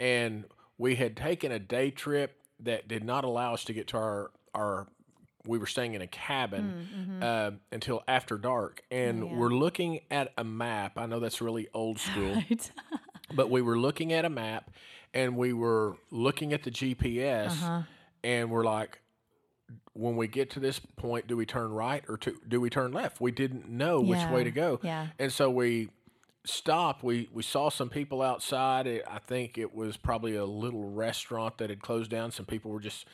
and 0.00 0.44
we 0.76 0.96
had 0.96 1.16
taken 1.16 1.52
a 1.52 1.60
day 1.60 1.92
trip 1.92 2.41
that 2.64 2.88
did 2.88 3.04
not 3.04 3.24
allow 3.24 3.54
us 3.54 3.64
to 3.64 3.72
get 3.72 3.88
to 3.88 3.96
our 3.96 4.30
our. 4.54 4.86
We 5.44 5.58
were 5.58 5.66
staying 5.66 5.94
in 5.94 6.02
a 6.02 6.06
cabin 6.06 6.86
mm, 6.88 7.00
mm-hmm. 7.00 7.22
uh, 7.22 7.50
until 7.72 8.04
after 8.06 8.38
dark, 8.38 8.82
and 8.92 9.36
we're 9.36 9.48
looking 9.48 9.98
at 10.08 10.32
a 10.38 10.44
map. 10.44 10.92
I 10.96 11.06
know 11.06 11.18
that's 11.18 11.40
really 11.40 11.66
old 11.74 11.98
school, 11.98 12.44
but 13.34 13.50
we 13.50 13.60
were 13.60 13.76
looking 13.76 14.12
at 14.12 14.24
a 14.24 14.30
map 14.30 14.70
and 15.14 15.36
we 15.36 15.52
were 15.52 15.96
looking 16.10 16.52
at 16.52 16.62
the 16.62 16.70
GPS 16.70 17.48
uh-huh. 17.48 17.82
and 18.24 18.50
we're 18.50 18.64
like, 18.64 19.00
when 19.94 20.16
we 20.16 20.26
get 20.26 20.50
to 20.50 20.60
this 20.60 20.78
point, 20.78 21.26
do 21.26 21.36
we 21.36 21.46
turn 21.46 21.72
right 21.72 22.02
or 22.08 22.16
to, 22.18 22.36
do 22.48 22.60
we 22.60 22.70
turn 22.70 22.92
left? 22.92 23.20
We 23.20 23.30
didn't 23.30 23.68
know 23.68 24.00
which 24.00 24.24
way 24.28 24.44
to 24.44 24.50
go. 24.50 24.80
yeah. 24.82 25.08
And 25.18 25.32
so 25.32 25.50
we 25.50 25.90
stopped. 26.44 27.02
We 27.02 27.28
we 27.32 27.42
saw 27.42 27.68
some 27.68 27.88
people 27.88 28.22
outside. 28.22 28.86
I 28.86 29.18
think 29.18 29.58
it 29.58 29.74
was 29.74 29.96
probably 29.96 30.36
a 30.36 30.44
little 30.44 30.90
restaurant 30.90 31.58
that 31.58 31.70
had 31.70 31.80
closed 31.80 32.10
down. 32.10 32.30
Some 32.32 32.46
people 32.46 32.70
were 32.70 32.80
just, 32.80 33.06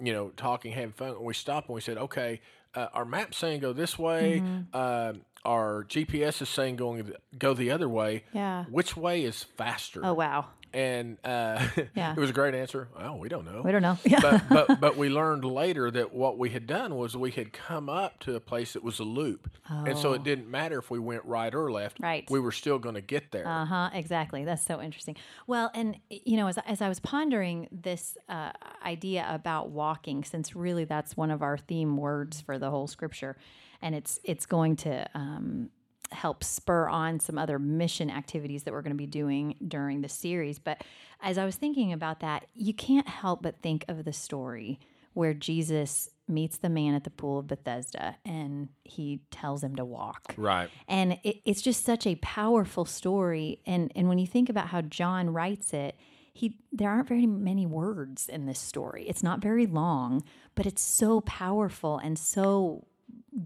you 0.00 0.12
know, 0.12 0.30
talking, 0.36 0.72
having 0.72 0.92
fun. 0.92 1.10
And 1.10 1.20
we 1.20 1.34
stopped 1.34 1.68
and 1.68 1.74
we 1.74 1.80
said, 1.80 1.98
okay, 1.98 2.40
uh, 2.74 2.88
our 2.92 3.04
map's 3.04 3.36
saying 3.36 3.60
go 3.60 3.72
this 3.72 3.98
way. 3.98 4.42
Mm-hmm. 4.44 4.76
Um 4.76 5.22
our 5.44 5.84
GPS 5.84 6.42
is 6.42 6.48
saying 6.48 6.74
going 6.74 7.12
go 7.38 7.54
the 7.54 7.70
other 7.70 7.88
way. 7.88 8.24
Yeah. 8.32 8.64
Which 8.64 8.96
way 8.96 9.22
is 9.22 9.44
faster? 9.44 10.00
Oh 10.04 10.14
wow. 10.14 10.46
And 10.76 11.16
uh, 11.24 11.66
Yeah. 11.94 12.12
it 12.12 12.18
was 12.20 12.28
a 12.28 12.34
great 12.34 12.54
answer. 12.54 12.88
Oh, 13.00 13.16
we 13.16 13.30
don't 13.30 13.46
know 13.46 13.62
We 13.64 13.72
don't 13.72 13.80
know. 13.80 13.96
But 14.20 14.42
but 14.50 14.80
but 14.80 14.96
we 14.98 15.08
learned 15.08 15.42
later 15.44 15.90
that 15.90 16.12
what 16.12 16.36
we 16.36 16.50
had 16.50 16.66
done 16.66 16.96
was 16.96 17.16
we 17.16 17.30
had 17.30 17.54
come 17.54 17.88
up 17.88 18.20
to 18.20 18.34
a 18.34 18.40
place 18.40 18.74
that 18.74 18.84
was 18.84 18.98
a 18.98 19.04
loop, 19.04 19.48
and 19.70 19.96
so 19.96 20.12
it 20.12 20.22
didn't 20.22 20.50
matter 20.50 20.78
if 20.78 20.90
we 20.90 20.98
went 20.98 21.24
right 21.24 21.54
or 21.54 21.72
left. 21.72 21.98
Right. 21.98 22.28
we 22.30 22.40
were 22.40 22.52
still 22.52 22.78
going 22.78 22.94
to 22.94 23.00
get 23.00 23.32
there. 23.32 23.48
Uh 23.48 23.64
huh. 23.64 23.90
Exactly. 23.94 24.44
That's 24.44 24.62
so 24.64 24.82
interesting. 24.82 25.16
Well, 25.46 25.70
and 25.74 25.96
you 26.10 26.36
know, 26.36 26.46
as 26.46 26.58
as 26.66 26.82
I 26.82 26.88
was 26.88 27.00
pondering 27.00 27.68
this 27.72 28.18
uh, 28.28 28.52
idea 28.84 29.26
about 29.30 29.70
walking, 29.70 30.24
since 30.24 30.54
really 30.54 30.84
that's 30.84 31.16
one 31.16 31.30
of 31.30 31.40
our 31.42 31.56
theme 31.56 31.96
words 31.96 32.42
for 32.42 32.58
the 32.58 32.68
whole 32.70 32.86
scripture, 32.86 33.36
and 33.80 33.94
it's 33.94 34.20
it's 34.24 34.44
going 34.44 34.76
to 34.76 35.06
um, 35.14 35.70
help 36.12 36.44
spur 36.44 36.88
on 36.88 37.20
some 37.20 37.38
other 37.38 37.58
mission 37.58 38.10
activities 38.10 38.62
that 38.62 38.72
we're 38.72 38.82
going 38.82 38.92
to 38.92 38.96
be 38.96 39.06
doing 39.06 39.56
during 39.66 40.00
the 40.00 40.08
series. 40.08 40.58
But 40.58 40.82
as 41.20 41.38
I 41.38 41.44
was 41.44 41.56
thinking 41.56 41.92
about 41.92 42.20
that, 42.20 42.46
you 42.54 42.74
can't 42.74 43.08
help 43.08 43.42
but 43.42 43.60
think 43.62 43.84
of 43.88 44.04
the 44.04 44.12
story 44.12 44.78
where 45.14 45.34
Jesus 45.34 46.10
meets 46.28 46.58
the 46.58 46.68
man 46.68 46.94
at 46.94 47.04
the 47.04 47.10
pool 47.10 47.38
of 47.38 47.46
Bethesda 47.46 48.16
and 48.24 48.68
he 48.84 49.20
tells 49.30 49.62
him 49.62 49.76
to 49.76 49.84
walk 49.84 50.34
right. 50.36 50.68
and 50.88 51.18
it, 51.22 51.36
it's 51.44 51.62
just 51.62 51.84
such 51.84 52.06
a 52.06 52.16
powerful 52.16 52.84
story 52.84 53.60
and 53.64 53.92
and 53.94 54.08
when 54.08 54.18
you 54.18 54.26
think 54.26 54.48
about 54.48 54.68
how 54.68 54.80
john 54.80 55.30
writes 55.30 55.72
it 55.72 55.96
he 56.32 56.58
there 56.72 56.90
aren't 56.90 57.06
very 57.06 57.26
many 57.26 57.64
words 57.64 58.28
in 58.28 58.46
this 58.46 58.58
story 58.58 59.06
it's 59.08 59.22
not 59.22 59.40
very 59.40 59.66
long 59.66 60.22
but 60.56 60.66
it's 60.66 60.82
so 60.82 61.20
powerful 61.20 61.98
and 61.98 62.18
so 62.18 62.84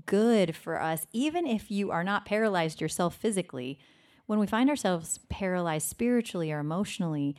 good 0.06 0.54
for 0.54 0.80
us 0.80 1.06
even 1.12 1.46
if 1.46 1.70
you 1.70 1.90
are 1.90 2.04
not 2.04 2.24
paralyzed 2.24 2.80
yourself 2.80 3.14
physically 3.16 3.78
when 4.26 4.38
we 4.38 4.46
find 4.46 4.70
ourselves 4.70 5.18
paralyzed 5.28 5.88
spiritually 5.88 6.52
or 6.52 6.60
emotionally 6.60 7.34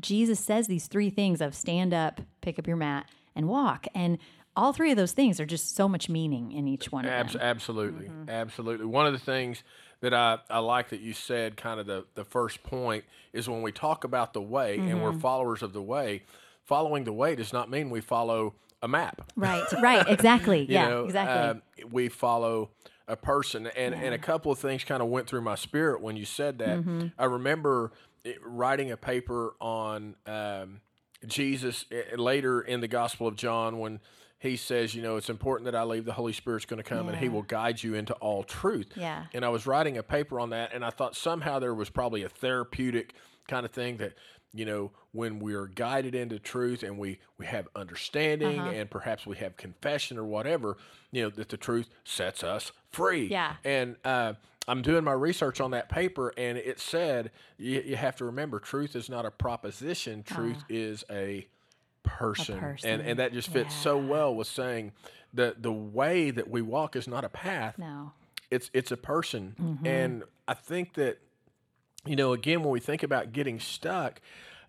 jesus 0.00 0.40
says 0.40 0.66
these 0.66 0.86
three 0.88 1.10
things 1.10 1.40
of 1.40 1.54
stand 1.54 1.94
up 1.94 2.20
pick 2.40 2.58
up 2.58 2.66
your 2.66 2.76
mat 2.76 3.06
and 3.36 3.46
walk 3.48 3.86
and 3.94 4.18
all 4.56 4.72
three 4.72 4.90
of 4.90 4.96
those 4.96 5.12
things 5.12 5.38
are 5.40 5.46
just 5.46 5.74
so 5.76 5.88
much 5.88 6.08
meaning 6.08 6.52
in 6.52 6.66
each 6.68 6.90
one 6.92 7.04
of 7.06 7.10
Abs- 7.10 7.32
them 7.32 7.40
absolutely, 7.42 8.06
Mm-hmm. 8.08 8.28
absolutely. 8.28 8.84
One 8.84 9.06
of 9.06 9.14
the 9.14 9.18
things 9.18 9.62
that 10.00 10.12
I, 10.12 10.40
I 10.50 10.58
like 10.58 10.90
that 10.90 11.00
you 11.00 11.14
said, 11.14 11.56
kind 11.56 11.80
of 11.80 11.86
the 11.86 12.04
the 12.16 12.24
first 12.24 12.62
point, 12.62 13.04
is 13.32 13.48
when 13.48 13.62
we 13.62 13.72
talk 13.72 14.04
about 14.04 14.34
the 14.34 14.42
way 14.42 14.74
and 14.74 14.88
Mm-hmm. 14.88 15.00
we're 15.00 15.12
followers 15.14 15.62
of 15.62 15.72
the 15.72 15.80
way. 15.80 16.24
Following 16.64 17.04
the 17.04 17.14
way 17.14 17.34
does 17.34 17.50
not 17.54 17.70
mean 17.70 17.88
we 17.88 18.02
follow 18.02 18.52
a 18.82 18.88
map. 18.88 19.30
Right, 19.36 19.64
right, 19.80 20.06
exactly. 20.08 20.66
Yeah, 20.68 20.88
know, 20.88 21.04
exactly. 21.04 21.62
um, 21.82 21.90
we 21.90 22.08
follow 22.08 22.70
a 23.08 23.16
person, 23.16 23.66
and 23.66 23.94
and 23.94 24.14
a 24.14 24.18
couple 24.18 24.52
of 24.52 24.58
things 24.58 24.84
kind 24.84 25.02
of 25.02 25.08
went 25.08 25.26
through 25.26 25.42
my 25.42 25.54
spirit 25.54 26.00
when 26.00 26.16
you 26.16 26.24
said 26.24 26.58
that. 26.58 26.78
Mm-hmm. 26.80 27.08
I 27.18 27.24
remember 27.24 27.92
it, 28.24 28.38
writing 28.44 28.90
a 28.90 28.96
paper 28.96 29.54
on 29.60 30.16
um, 30.26 30.80
Jesus 31.26 31.84
uh, 31.92 32.16
later 32.16 32.60
in 32.60 32.80
the 32.80 32.88
Gospel 32.88 33.26
of 33.26 33.36
John 33.36 33.78
when 33.78 34.00
he 34.42 34.56
says, 34.56 34.92
you 34.92 35.02
know, 35.02 35.16
it's 35.16 35.30
important 35.30 35.66
that 35.66 35.76
I 35.76 35.84
leave. 35.84 36.04
The 36.04 36.12
Holy 36.12 36.32
Spirit's 36.32 36.64
going 36.64 36.82
to 36.82 36.88
come, 36.88 37.08
and 37.08 37.16
He 37.16 37.28
will 37.28 37.42
guide 37.42 37.80
you 37.80 37.94
into 37.94 38.12
all 38.14 38.42
truth. 38.42 38.88
Yeah. 38.96 39.26
And 39.32 39.44
I 39.44 39.50
was 39.50 39.68
writing 39.68 39.98
a 39.98 40.02
paper 40.02 40.40
on 40.40 40.50
that, 40.50 40.74
and 40.74 40.84
I 40.84 40.90
thought 40.90 41.14
somehow 41.14 41.60
there 41.60 41.72
was 41.72 41.90
probably 41.90 42.24
a 42.24 42.28
therapeutic 42.28 43.14
kind 43.46 43.64
of 43.64 43.70
thing 43.70 43.98
that 43.98 44.14
you 44.54 44.64
know 44.64 44.90
when 45.12 45.38
we 45.38 45.54
are 45.54 45.66
guided 45.66 46.14
into 46.14 46.38
truth 46.38 46.82
and 46.82 46.98
we 46.98 47.18
we 47.38 47.46
have 47.46 47.68
understanding 47.74 48.58
Uh-huh. 48.58 48.70
and 48.70 48.90
perhaps 48.90 49.26
we 49.26 49.36
have 49.38 49.56
confession 49.56 50.18
or 50.18 50.24
whatever 50.24 50.76
you 51.10 51.22
know 51.22 51.30
that 51.30 51.48
the 51.48 51.56
truth 51.56 51.88
sets 52.04 52.42
us 52.44 52.72
free 52.90 53.26
Yeah. 53.28 53.54
and 53.64 53.96
uh, 54.04 54.34
i'm 54.68 54.82
doing 54.82 55.04
my 55.04 55.12
research 55.12 55.60
on 55.60 55.70
that 55.72 55.88
paper 55.88 56.32
and 56.36 56.58
it 56.58 56.78
said 56.80 57.30
you, 57.58 57.82
you 57.84 57.96
have 57.96 58.16
to 58.16 58.24
remember 58.24 58.58
truth 58.58 58.94
is 58.94 59.08
not 59.08 59.24
a 59.24 59.30
proposition 59.30 60.22
truth 60.22 60.62
is 60.68 61.04
a 61.10 61.46
person. 62.02 62.56
Ah. 62.58 62.60
person. 62.60 62.90
and 62.90 63.02
and 63.02 63.18
that 63.18 63.32
just 63.32 63.48
fits 63.48 63.74
so 63.74 63.96
well 63.96 64.34
with 64.34 64.48
saying 64.48 64.92
the 65.32 65.54
the 65.58 65.72
way 65.72 66.30
that 66.30 66.50
we 66.50 66.60
walk 66.60 66.94
is 66.96 67.06
not 67.08 67.24
a 67.24 67.28
path 67.28 67.78
no. 67.78 68.12
it's 68.50 68.70
it's 68.74 68.90
a 68.92 68.96
person 68.96 69.54
Mm-hmm. 69.60 69.86
and 69.86 70.22
i 70.48 70.54
think 70.54 70.94
that 70.94 71.18
you 72.06 72.16
know 72.16 72.32
again 72.32 72.60
when 72.62 72.70
we 72.70 72.80
think 72.80 73.02
about 73.02 73.32
getting 73.32 73.60
stuck 73.60 74.20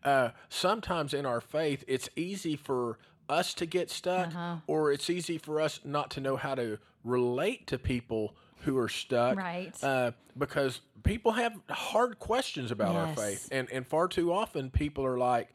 uh, 0.03 0.29
sometimes 0.49 1.13
in 1.13 1.25
our 1.25 1.41
faith 1.41 1.83
it's 1.87 2.09
easy 2.15 2.55
for 2.55 2.97
us 3.29 3.53
to 3.53 3.65
get 3.65 3.89
stuck 3.89 4.27
Uh-huh. 4.27 4.55
or 4.67 4.91
it's 4.91 5.09
easy 5.09 5.37
for 5.37 5.59
us 5.61 5.79
not 5.83 6.11
to 6.11 6.21
know 6.21 6.35
how 6.35 6.55
to 6.55 6.77
relate 7.03 7.67
to 7.67 7.77
people 7.79 8.35
who 8.65 8.77
are 8.77 8.89
stuck 8.89 9.37
Right. 9.37 9.73
uh, 9.83 10.11
because 10.37 10.81
people 11.03 11.31
have 11.33 11.53
hard 11.69 12.19
questions 12.19 12.71
about 12.71 12.95
our 12.95 13.07
faith 13.15 13.49
and 13.51 13.69
and 13.71 13.85
far 13.87 14.07
too 14.07 14.31
often 14.31 14.69
people 14.69 15.05
are 15.05 15.17
like 15.17 15.49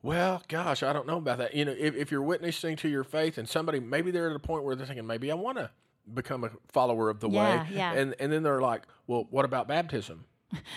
well, 0.00 0.42
gosh, 0.46 0.84
I 0.84 0.92
don't 0.92 1.08
know 1.08 1.16
about 1.16 1.38
that. 1.38 1.54
You 1.54 1.64
know, 1.64 1.74
if, 1.76 1.96
if 1.96 2.12
you're 2.12 2.22
witnessing 2.22 2.76
to 2.76 2.88
your 2.88 3.02
faith 3.02 3.36
and 3.36 3.48
somebody, 3.48 3.80
maybe 3.80 4.12
they're 4.12 4.30
at 4.30 4.36
a 4.36 4.38
point 4.38 4.62
where 4.62 4.76
they're 4.76 4.86
thinking, 4.86 5.08
maybe 5.08 5.28
I 5.32 5.34
want 5.34 5.58
to 5.58 5.70
become 6.14 6.44
a 6.44 6.50
follower 6.68 7.10
of 7.10 7.18
the 7.18 7.28
Yeah, 7.28 7.62
way. 7.64 7.68
yeah. 7.74 7.92
And, 7.94 8.14
and 8.20 8.30
then 8.32 8.44
they're 8.44 8.60
like, 8.60 8.82
well, 9.08 9.26
what 9.30 9.44
about 9.44 9.66
baptism? 9.66 10.24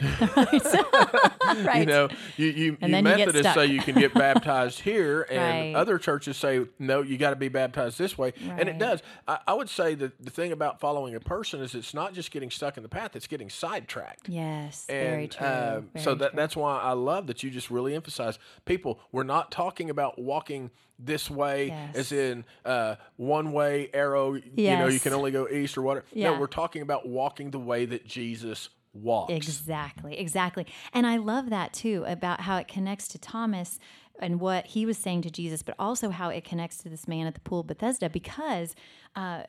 Right. 0.01 1.80
You 1.82 1.86
know, 1.86 2.10
you, 2.38 2.48
you, 2.48 2.78
And 2.82 2.92
you 2.92 3.01
then 3.01 3.06
you 3.06 3.18
get 3.18 3.28
Methodists 3.28 3.54
say 3.54 3.66
you 3.68 3.80
can 3.82 3.96
get 3.96 4.13
baptized 4.13 4.80
here, 4.82 5.25
and 5.30 5.40
Right. 5.74 5.75
other 5.75 5.98
churches 5.98 6.38
say, 6.38 6.66
no, 6.80 7.01
you 7.01 7.18
got 7.18 7.32
to 7.32 7.36
be 7.36 7.50
baptized 7.50 7.98
this 7.98 8.18
way. 8.18 8.34
And 8.58 8.70
it 8.70 8.78
does. 8.78 9.01
I, 9.28 9.40
I 9.48 9.54
would 9.54 9.70
say 9.70 9.96
that 9.96 10.24
the 10.24 10.30
thing 10.32 10.51
about 10.51 10.80
following 10.80 11.16
a 11.16 11.20
person 11.20 11.62
is 11.62 11.74
it's 11.75 11.94
not 11.94 12.13
just 12.13 12.32
getting 12.32 12.50
stuck 12.51 12.78
in 12.78 12.84
the 12.84 12.90
path, 12.90 13.16
it's 13.16 13.28
getting 13.28 13.50
sidetracked. 13.50 14.30
yes. 14.30 14.86
And 14.90 15.10
very 15.10 15.28
true. 15.28 15.46
uh, 15.48 15.82
very 15.94 16.04
so 16.04 16.16
that 16.16 16.30
true. 16.32 16.38
that's 16.38 16.56
why 16.56 16.80
I 16.80 16.94
love 16.94 17.28
that 17.28 17.44
you 17.44 17.50
just 17.50 17.70
really 17.72 17.96
emphasize 17.96 18.38
people. 18.66 19.00
We're 19.12 19.24
not 19.24 19.51
talking 19.51 19.90
about 19.90 20.20
walking 20.20 20.72
this 21.00 21.30
way 21.30 21.68
Yes. 21.68 21.96
as 21.96 22.12
in 22.12 22.46
uh, 22.66 22.96
one 23.18 23.51
way 23.51 23.90
arrow. 23.94 24.34
You 24.34 24.78
know, 24.78 24.88
you 24.88 25.00
can 25.00 25.13
only 25.13 25.32
go 25.32 25.48
east 25.48 25.78
or 25.78 25.82
whatever. 25.82 26.06
Yeah. 26.13 26.32
No, 26.32 26.40
we're 26.40 26.48
talking 26.48 26.82
about 26.82 27.08
walking 27.08 27.51
the 27.51 27.60
way 27.60 27.86
that 27.86 28.06
Jesus 28.06 28.70
walks. 28.93 29.31
Exactly, 29.33 30.17
exactly. 30.17 30.65
And 30.93 31.07
I 31.07 31.17
love 31.17 31.50
that 31.50 31.74
too 31.74 32.03
about 32.07 32.41
how 32.41 32.57
it 32.57 32.67
connects 32.67 33.07
to 33.10 33.19
Thomas 33.19 33.79
and 34.19 34.39
what 34.39 34.67
he 34.67 34.86
was 34.86 34.98
saying 34.98 35.24
to 35.24 35.31
Jesus, 35.31 35.63
but 35.63 35.75
also 35.79 36.10
how 36.10 36.29
it 36.29 36.43
connects 36.43 36.77
to 36.79 36.89
this 36.89 37.07
man 37.07 37.25
at 37.27 37.33
the 37.33 37.39
pool 37.39 37.62
of 37.62 37.67
Bethesda. 37.67 38.10
Because 38.10 38.75
uh, 39.15 39.43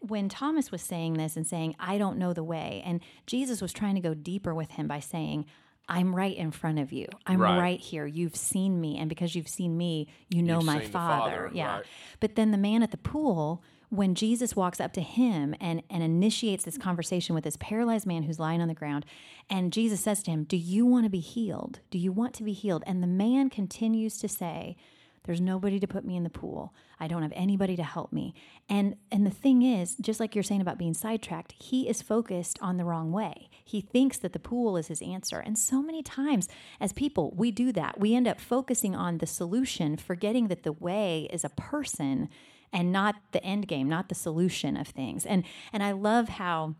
when 0.00 0.28
Thomas 0.28 0.70
was 0.70 0.82
saying 0.82 1.14
this 1.14 1.36
and 1.36 1.46
saying, 1.46 1.76
I 1.80 1.98
don't 1.98 2.18
know 2.18 2.32
the 2.32 2.44
way, 2.44 2.82
and 2.84 3.00
Jesus 3.26 3.62
was 3.62 3.72
trying 3.72 3.94
to 3.94 4.00
go 4.00 4.14
deeper 4.14 4.54
with 4.54 4.72
him 4.72 4.86
by 4.86 5.00
saying, 5.00 5.46
I'm 5.88 6.14
right 6.14 6.36
in 6.36 6.50
front 6.52 6.78
of 6.78 6.92
you. 6.92 7.06
I'm 7.26 7.40
Right. 7.40 7.58
right, 7.58 7.80
here. 7.80 8.06
You've 8.06 8.36
seen 8.36 8.80
me. 8.80 8.98
And 8.98 9.08
because 9.08 9.34
you've 9.34 9.48
seen 9.48 9.76
me, 9.76 10.08
you 10.30 10.42
know 10.42 10.58
You've 10.58 10.66
my 10.66 10.80
father. 10.80 11.30
Father, 11.30 11.50
Yeah. 11.52 11.76
right. 11.76 11.86
But 12.20 12.36
then 12.36 12.50
the 12.50 12.58
man 12.58 12.82
at 12.82 12.92
the 12.92 12.98
pool, 12.98 13.62
when 13.92 14.14
Jesus 14.14 14.56
walks 14.56 14.80
up 14.80 14.94
to 14.94 15.02
him 15.02 15.54
and, 15.60 15.82
and 15.90 16.02
initiates 16.02 16.64
this 16.64 16.78
conversation 16.78 17.34
with 17.34 17.44
this 17.44 17.58
paralyzed 17.58 18.06
man 18.06 18.22
who's 18.22 18.38
lying 18.38 18.62
on 18.62 18.68
the 18.68 18.74
ground, 18.74 19.04
and 19.50 19.70
Jesus 19.70 20.00
says 20.00 20.22
to 20.22 20.30
him, 20.30 20.44
Do 20.44 20.56
you 20.56 20.86
want 20.86 21.04
to 21.04 21.10
be 21.10 21.20
healed? 21.20 21.80
Do 21.90 21.98
you 21.98 22.10
want 22.10 22.32
to 22.34 22.42
be 22.42 22.54
healed? 22.54 22.82
And 22.86 23.02
the 23.02 23.06
man 23.06 23.50
continues 23.50 24.16
to 24.16 24.28
say, 24.28 24.78
There's 25.24 25.42
nobody 25.42 25.78
to 25.78 25.86
put 25.86 26.06
me 26.06 26.16
in 26.16 26.22
the 26.22 26.30
pool. 26.30 26.72
I 26.98 27.06
don't 27.06 27.20
have 27.20 27.34
anybody 27.36 27.76
to 27.76 27.82
help 27.82 28.14
me. 28.14 28.32
And 28.66 28.96
and 29.10 29.26
the 29.26 29.30
thing 29.30 29.60
is, 29.60 29.94
just 29.96 30.20
like 30.20 30.34
you're 30.34 30.42
saying 30.42 30.62
about 30.62 30.78
being 30.78 30.94
sidetracked, 30.94 31.52
he 31.60 31.86
is 31.86 32.00
focused 32.00 32.58
on 32.62 32.78
the 32.78 32.86
wrong 32.86 33.12
way. 33.12 33.50
He 33.62 33.82
thinks 33.82 34.16
that 34.20 34.32
the 34.32 34.38
pool 34.38 34.78
is 34.78 34.86
his 34.86 35.02
answer. 35.02 35.38
And 35.38 35.58
so 35.58 35.82
many 35.82 36.02
times 36.02 36.48
as 36.80 36.94
people, 36.94 37.34
we 37.36 37.50
do 37.50 37.72
that. 37.72 38.00
We 38.00 38.14
end 38.14 38.26
up 38.26 38.40
focusing 38.40 38.96
on 38.96 39.18
the 39.18 39.26
solution, 39.26 39.98
forgetting 39.98 40.48
that 40.48 40.62
the 40.62 40.72
way 40.72 41.28
is 41.30 41.44
a 41.44 41.50
person 41.50 42.30
and 42.72 42.92
not 42.92 43.16
the 43.32 43.42
end 43.44 43.68
game, 43.68 43.88
not 43.88 44.08
the 44.08 44.14
solution 44.14 44.76
of 44.76 44.88
things. 44.88 45.26
And 45.26 45.44
and 45.72 45.82
I 45.82 45.92
love 45.92 46.28
how 46.28 46.74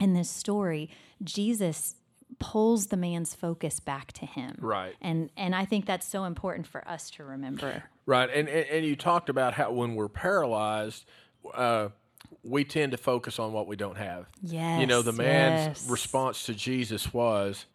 in 0.00 0.14
this 0.14 0.30
story, 0.30 0.90
Jesus 1.22 1.96
pulls 2.38 2.86
the 2.86 2.96
man's 2.96 3.34
focus 3.34 3.78
back 3.78 4.12
to 4.12 4.26
him. 4.26 4.56
Right. 4.60 4.94
And 5.00 5.30
and 5.36 5.54
I 5.54 5.64
think 5.64 5.86
that's 5.86 6.06
so 6.06 6.24
important 6.24 6.66
for 6.66 6.86
us 6.88 7.10
to 7.10 7.24
remember. 7.24 7.84
Right, 8.06 8.28
and, 8.34 8.48
and 8.48 8.66
and 8.68 8.86
you 8.86 8.96
talked 8.96 9.28
about 9.28 9.54
how 9.54 9.70
when 9.70 9.94
we're 9.94 10.08
paralyzed, 10.08 11.04
uh, 11.54 11.90
we 12.42 12.64
tend 12.64 12.90
to 12.92 12.98
focus 12.98 13.38
on 13.38 13.52
what 13.52 13.68
we 13.68 13.76
don't 13.76 13.96
have. 13.96 14.26
Yes. 14.42 14.80
you 14.80 14.86
know, 14.86 15.02
the 15.02 15.12
man's 15.12 15.66
yes. 15.80 15.88
response 15.88 16.44
to 16.46 16.54
Jesus 16.54 17.12
was, 17.14 17.66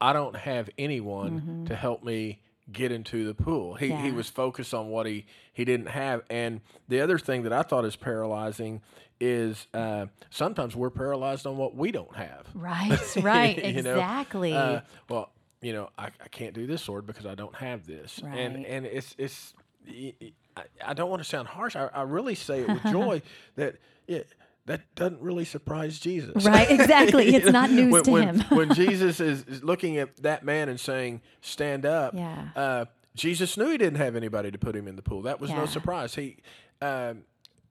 "I 0.00 0.12
don't 0.12 0.36
have 0.36 0.70
anyone 0.78 1.40
Mm-hmm. 1.40 1.64
to 1.64 1.74
help 1.74 2.04
me 2.04 2.40
get 2.72 2.90
into 2.92 3.24
the 3.24 3.34
pool. 3.34 3.74
He 3.74 3.92
he 3.92 4.10
was 4.12 4.28
focused 4.28 4.74
on 4.74 4.88
what 4.88 5.06
he 5.06 5.26
he 5.52 5.64
didn't 5.64 5.86
have. 5.86 6.22
And 6.30 6.60
the 6.88 7.00
other 7.00 7.18
thing 7.18 7.42
that 7.44 7.52
I 7.52 7.62
thought 7.62 7.84
is 7.84 7.96
paralyzing 7.96 8.82
is 9.20 9.66
uh, 9.72 10.06
sometimes 10.30 10.76
we're 10.76 10.90
paralyzed 10.90 11.46
on 11.46 11.56
what 11.56 11.74
we 11.74 11.90
don't 11.90 12.14
have. 12.16 12.46
Right, 12.54 13.16
right, 13.22 13.56
You 13.64 13.82
know? 13.82 13.92
exactly. 13.94 14.52
Uh, 14.52 14.80
well, 15.08 15.30
you 15.62 15.72
know, 15.72 15.88
I, 15.96 16.06
I 16.22 16.28
can't 16.30 16.52
do 16.54 16.66
this, 16.66 16.86
Lord, 16.88 17.06
because 17.06 17.24
I 17.24 17.34
don't 17.34 17.54
have 17.54 17.86
this. 17.86 18.20
And 18.22 18.56
Right. 18.56 18.66
and 18.68 18.84
it's 18.86 19.14
it's 19.16 19.54
y- 19.88 20.12
I, 20.56 20.62
I 20.84 20.94
don't 20.94 21.08
want 21.10 21.22
to 21.22 21.28
sound 21.28 21.48
harsh. 21.48 21.76
I, 21.76 21.86
I 21.94 22.02
really 22.02 22.34
say 22.34 22.60
it 22.60 22.68
with 22.68 22.82
joy 22.84 23.22
that 23.56 23.76
it, 24.06 24.28
that 24.66 24.82
doesn't 24.94 25.20
really 25.20 25.44
surprise 25.44 25.98
Jesus. 25.98 26.44
Right, 26.44 26.70
exactly. 26.70 27.28
It's 27.34 27.50
not 27.50 27.70
news 27.70 27.92
when, 27.92 28.02
to 28.04 28.10
when- 28.10 28.40
him. 28.40 28.40
when 28.56 28.74
Jesus 28.74 29.20
is, 29.20 29.44
is 29.44 29.62
looking 29.64 29.96
at 29.98 30.16
that 30.22 30.44
man 30.44 30.68
and 30.68 30.78
saying, 30.78 31.22
"Stand 31.40 31.86
up," 31.86 32.14
Yeah. 32.14 32.48
uh, 32.54 32.84
Jesus 33.14 33.56
knew 33.56 33.70
he 33.70 33.78
didn't 33.78 33.98
have 33.98 34.14
anybody 34.16 34.50
to 34.50 34.58
put 34.58 34.76
him 34.76 34.86
in 34.86 34.96
the 34.96 35.02
pool. 35.02 35.22
That 35.22 35.40
was 35.40 35.50
no 35.50 35.66
surprise. 35.66 36.14
He. 36.14 36.36
Um, 36.82 37.22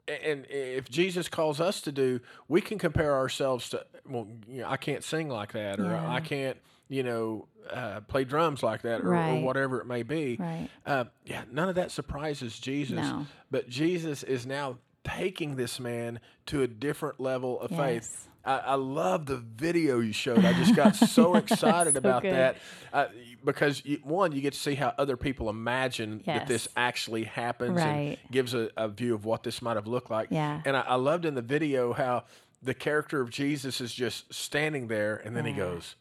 and 0.07 0.45
if 0.49 0.87
Jesus 0.89 1.27
calls 1.29 1.59
us 1.59 1.81
to 1.81 1.91
do, 1.91 2.19
we 2.47 2.61
can 2.61 2.77
compare 2.77 3.15
ourselves 3.15 3.69
to. 3.69 3.85
Well, 4.07 4.27
you 4.47 4.61
know, 4.61 4.69
I 4.69 4.77
can't 4.77 5.03
sing 5.03 5.29
like 5.29 5.53
that, 5.53 5.79
or 5.79 5.85
Yeah. 5.85 6.09
I 6.11 6.19
can't, 6.19 6.57
you 6.89 7.01
know, 7.03 7.47
uh, 7.71 8.01
play 8.01 8.23
drums 8.23 8.61
like 8.61 8.83
that, 8.83 9.01
or, 9.01 9.15
or 9.15 9.41
whatever 9.41 9.79
it 9.81 9.87
may 9.87 10.03
be. 10.03 10.37
Right. 10.39 10.69
Uh, 10.85 11.05
yeah, 11.25 11.41
none 11.51 11.69
of 11.69 11.75
that 11.75 11.91
surprises 11.91 12.59
Jesus. 12.59 12.97
No. 12.97 13.25
But 13.49 13.67
Jesus 13.67 14.21
is 14.21 14.45
now 14.45 14.77
taking 15.05 15.55
this 15.55 15.79
man 15.79 16.19
to 16.47 16.61
a 16.63 16.67
different 16.67 17.19
level 17.19 17.59
of 17.61 17.71
Yes. 17.71 17.79
faith. 17.79 18.29
I, 18.43 18.57
I 18.59 18.73
love 18.75 19.25
the 19.25 19.37
video 19.37 19.99
you 20.01 20.11
showed. 20.13 20.45
I 20.45 20.53
just 20.53 20.75
got 20.75 20.95
so 20.95 21.35
excited 21.43 21.93
So 21.93 21.97
about 21.97 22.21
good. 22.21 22.33
that 22.35 22.57
uh, 22.93 23.07
because 23.43 23.83
you, 23.85 23.97
one, 24.03 24.33
you 24.33 24.41
get 24.41 24.53
to 24.53 24.59
see 24.59 24.75
how 24.75 24.93
other 24.99 25.17
people 25.17 25.49
imagine 25.49 26.21
that 26.27 26.45
this 26.45 26.67
actually 26.77 27.23
happens 27.23 27.77
Right. 27.77 28.19
and 28.21 28.31
gives 28.31 28.53
a, 28.53 28.69
a 28.77 28.87
view 28.87 29.15
of 29.15 29.25
what 29.25 29.41
this 29.41 29.63
might 29.63 29.77
have 29.77 29.87
looked 29.87 30.11
like. 30.11 30.27
Yeah. 30.29 30.61
And 30.63 30.77
I, 30.77 30.81
I 30.81 30.95
loved 30.95 31.25
in 31.25 31.33
the 31.33 31.41
video 31.41 31.93
how 31.93 32.25
the 32.61 32.75
character 32.75 33.19
of 33.19 33.31
Jesus 33.31 33.81
is 33.81 33.93
just 33.93 34.31
standing 34.31 34.87
there, 34.89 35.15
and 35.17 35.35
then 35.35 35.45
he 35.45 35.53
goes, 35.53 35.95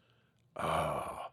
"Oh, 0.56 1.23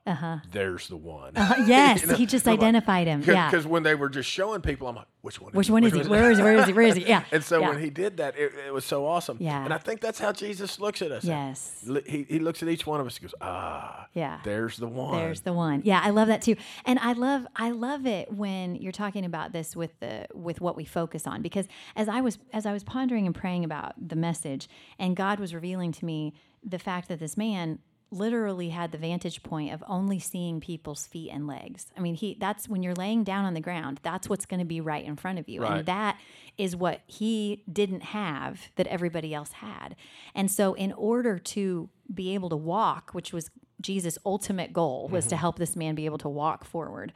there's 0.51 0.87
the 0.87 0.97
one." 0.97 1.33
Uh, 1.41 1.55
yes, 1.67 2.01
You 2.01 2.07
know, 2.07 2.15
he 2.15 2.25
just 2.25 2.47
I'm 2.47 2.53
like- 2.53 2.59
identified 2.61 3.07
him. 3.07 3.23
Yeah. 3.25 3.49
Because 3.49 3.65
when 3.65 3.83
they 3.83 3.95
were 3.95 4.09
just 4.09 4.29
showing 4.29 4.61
people, 4.61 4.87
I'm 4.87 4.95
like, 4.95 5.07
which 5.21 5.39
one? 5.41 5.53
Which 5.53 5.69
one 5.69 5.83
is 5.83 5.93
he? 5.93 6.01
Where 6.03 6.31
is 6.31 6.37
he? 6.37 6.43
Where 6.43 6.55
is 6.57 6.65
he? 6.65 6.73
Where 6.73 6.85
is 6.87 6.95
he? 6.95 7.05
Yeah. 7.07 7.23
And 7.31 7.43
so 7.43 7.59
yeah. 7.59 7.69
when 7.69 7.79
he 7.79 7.89
did 7.89 8.17
that, 8.17 8.37
it, 8.37 8.53
it 8.67 8.73
was 8.73 8.85
so 8.85 9.05
awesome. 9.05 9.37
Yeah. 9.39 9.63
And 9.63 9.73
I 9.73 9.77
think 9.77 9.99
that's 10.01 10.19
how 10.19 10.31
Jesus 10.31 10.79
looks 10.79 11.01
at 11.01 11.11
us. 11.11 11.23
Yes. 11.23 11.85
He, 12.05 12.25
he 12.29 12.39
looks 12.39 12.63
at 12.63 12.69
each 12.69 12.85
one 12.87 12.99
of 13.01 13.07
us 13.07 13.17
and 13.17 13.23
goes, 13.23 13.35
ah, 13.41 14.07
Yeah. 14.13 14.39
there's 14.43 14.77
the 14.77 14.87
one. 14.87 15.17
There's 15.17 15.41
the 15.41 15.53
one. 15.53 15.81
Yeah, 15.83 16.01
I 16.03 16.09
love 16.11 16.27
that 16.29 16.41
too. 16.41 16.55
And 16.85 16.97
I 16.99 17.13
love 17.13 17.45
I 17.55 17.71
love 17.71 18.05
it 18.05 18.31
when 18.31 18.75
you're 18.75 18.91
talking 18.91 19.25
about 19.25 19.51
this 19.51 19.75
with 19.75 19.99
the 19.99 20.27
with 20.33 20.61
what 20.61 20.75
we 20.75 20.85
focus 20.85 21.27
on 21.27 21.41
because 21.41 21.67
as 21.95 22.07
I 22.07 22.21
was 22.21 22.37
as 22.53 22.65
I 22.65 22.73
was 22.73 22.83
pondering 22.83 23.25
and 23.25 23.35
praying 23.35 23.63
about 23.65 23.93
the 23.97 24.15
message 24.15 24.67
and 24.97 25.15
God 25.15 25.39
was 25.39 25.53
revealing 25.53 25.91
to 25.93 26.05
me 26.05 26.33
the 26.63 26.79
fact 26.79 27.07
that 27.09 27.19
this 27.19 27.35
man 27.37 27.79
literally 28.11 28.69
had 28.69 28.91
the 28.91 28.97
vantage 28.97 29.41
point 29.41 29.73
of 29.73 29.83
only 29.87 30.19
seeing 30.19 30.59
people's 30.59 31.07
feet 31.07 31.31
and 31.31 31.47
legs. 31.47 31.87
I 31.97 32.01
mean, 32.01 32.15
he 32.15 32.37
that's 32.39 32.67
when 32.67 32.83
you're 32.83 32.93
laying 32.93 33.23
down 33.23 33.45
on 33.45 33.53
the 33.53 33.61
ground, 33.61 33.99
that's 34.03 34.27
what's 34.29 34.45
going 34.45 34.59
to 34.59 34.65
be 34.65 34.81
right 34.81 35.03
in 35.03 35.15
front 35.15 35.39
of 35.39 35.47
you. 35.47 35.61
Right. 35.61 35.77
And 35.77 35.85
that 35.85 36.19
is 36.57 36.75
what 36.75 37.01
he 37.07 37.63
didn't 37.71 38.03
have 38.03 38.69
that 38.75 38.87
everybody 38.87 39.33
else 39.33 39.53
had. 39.53 39.95
And 40.35 40.51
so 40.51 40.73
in 40.73 40.91
order 40.93 41.39
to 41.39 41.89
be 42.13 42.33
able 42.33 42.49
to 42.49 42.57
walk, 42.57 43.11
which 43.13 43.31
was 43.31 43.49
Jesus' 43.79 44.17
ultimate 44.25 44.73
goal 44.73 45.07
was 45.07 45.25
to 45.25 45.35
mm-hmm. 45.35 45.39
help 45.39 45.57
this 45.57 45.75
man 45.75 45.95
be 45.95 46.05
able 46.05 46.19
to 46.19 46.29
walk 46.29 46.65
forward. 46.65 47.13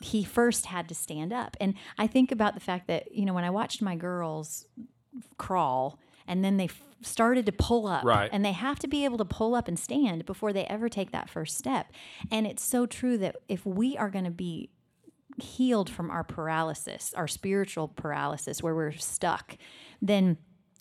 He 0.00 0.24
first 0.24 0.66
had 0.66 0.88
to 0.88 0.94
stand 0.94 1.32
up. 1.32 1.56
And 1.60 1.74
I 1.98 2.06
think 2.06 2.30
about 2.30 2.54
the 2.54 2.60
fact 2.60 2.86
that, 2.86 3.12
you 3.12 3.24
know, 3.24 3.34
when 3.34 3.44
I 3.44 3.50
watched 3.50 3.82
my 3.82 3.96
girls 3.96 4.66
crawl 5.38 5.98
and 6.26 6.44
then 6.44 6.56
they 6.56 6.64
f- 6.64 6.82
started 7.02 7.46
to 7.46 7.52
pull 7.52 7.86
up. 7.86 8.04
Right. 8.04 8.30
and 8.32 8.44
they 8.44 8.52
have 8.52 8.78
to 8.80 8.88
be 8.88 9.04
able 9.04 9.18
to 9.18 9.24
pull 9.24 9.54
up 9.54 9.68
and 9.68 9.78
stand 9.78 10.24
before 10.26 10.52
they 10.52 10.64
ever 10.64 10.88
take 10.88 11.12
that 11.12 11.28
first 11.28 11.56
step. 11.56 11.92
And 12.30 12.46
it's 12.46 12.64
so 12.64 12.86
true 12.86 13.18
that 13.18 13.36
if 13.48 13.64
we 13.66 13.96
are 13.96 14.10
going 14.10 14.24
to 14.24 14.30
be 14.30 14.70
healed 15.40 15.90
from 15.90 16.10
our 16.10 16.24
paralysis 16.24 17.12
our 17.14 17.28
spiritual 17.28 17.88
paralysis 17.88 18.62
where 18.62 18.74
we're 18.74 18.92
stuck 18.92 19.58
then 20.00 20.38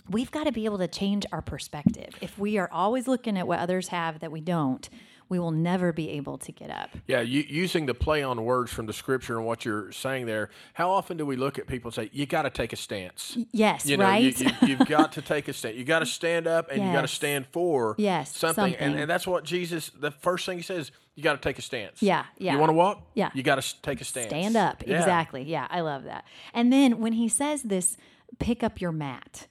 we've 0.09 0.31
got 0.31 0.45
to 0.45 0.51
be 0.51 0.65
able 0.65 0.77
to 0.77 0.87
change 0.87 1.25
our 1.31 1.41
perspective. 1.41 2.09
If 2.21 2.37
we 2.37 2.57
are 2.57 2.69
always 2.71 3.07
looking 3.07 3.37
at 3.37 3.47
what 3.47 3.59
others 3.59 3.89
have 3.89 4.19
that 4.19 4.31
we 4.31 4.41
don't 4.41 4.87
we 5.29 5.39
will 5.39 5.51
never 5.51 5.91
be 5.91 6.09
able 6.11 6.37
to 6.37 6.51
get 6.51 6.69
up 6.69 6.89
Yeah, 7.07 7.21
you, 7.21 7.43
using 7.47 7.85
the 7.85 7.93
play 7.93 8.23
on 8.23 8.43
words 8.43 8.71
from 8.71 8.85
the 8.85 8.93
scripture 8.93 9.37
and 9.37 9.45
what 9.45 9.65
you're 9.65 9.91
saying 9.91 10.25
there, 10.25 10.49
how 10.73 10.89
often 10.89 11.17
do 11.17 11.25
we 11.25 11.35
look 11.35 11.57
at 11.59 11.67
people 11.67 11.89
and 11.89 11.95
say, 11.95 12.09
you 12.13 12.25
got 12.37 12.43
to 12.43 12.49
take 12.49 12.73
a 12.73 12.75
stance? 12.75 13.37
yes 13.51 13.85
You 13.85 13.97
know, 13.97 14.05
right 14.05 14.37
you, 14.39 14.47
you, 14.61 14.67
you've 14.67 14.87
got 14.87 15.11
to 15.13 15.21
take 15.21 15.47
a 15.47 15.53
stance. 15.53 15.75
You 15.75 15.83
got 15.83 15.99
to 15.99 16.05
stand 16.05 16.47
up 16.47 16.69
and 16.71 16.83
you 16.83 16.91
got 16.91 17.01
to 17.01 17.07
stand 17.07 17.47
for 17.51 17.95
Yes, 17.97 18.35
something. 18.35 18.75
And, 18.75 18.95
and 18.99 19.09
that's 19.09 19.25
what 19.27 19.43
Jesus, 19.43 19.91
the 19.97 20.11
first 20.11 20.45
thing 20.45 20.57
he 20.57 20.63
says, 20.63 20.91
you 21.15 21.23
got 21.23 21.41
to 21.41 21.49
take 21.49 21.57
a 21.57 21.61
stance. 21.61 22.01
Yeah, 22.01 22.25
yeah. 22.37 22.53
You 22.53 22.59
want 22.59 22.69
to 22.69 22.73
walk? 22.73 23.01
Yeah. 23.13 23.29
You 23.33 23.41
got 23.41 23.61
to 23.61 23.81
take 23.81 24.01
a 24.01 24.03
stance. 24.03 24.27
Stand 24.27 24.57
up. 24.57 24.83
Yeah. 24.85 24.97
Exactly. 24.99 25.43
Yeah, 25.43 25.65
I 25.69 25.79
love 25.81 26.03
that. 26.03 26.25
And 26.53 26.71
then 26.73 26.99
when 26.99 27.13
he 27.13 27.29
says 27.29 27.63
this, 27.63 27.97
pick 28.39 28.63
up 28.63 28.81
your 28.81 28.91
mat. 28.91 29.47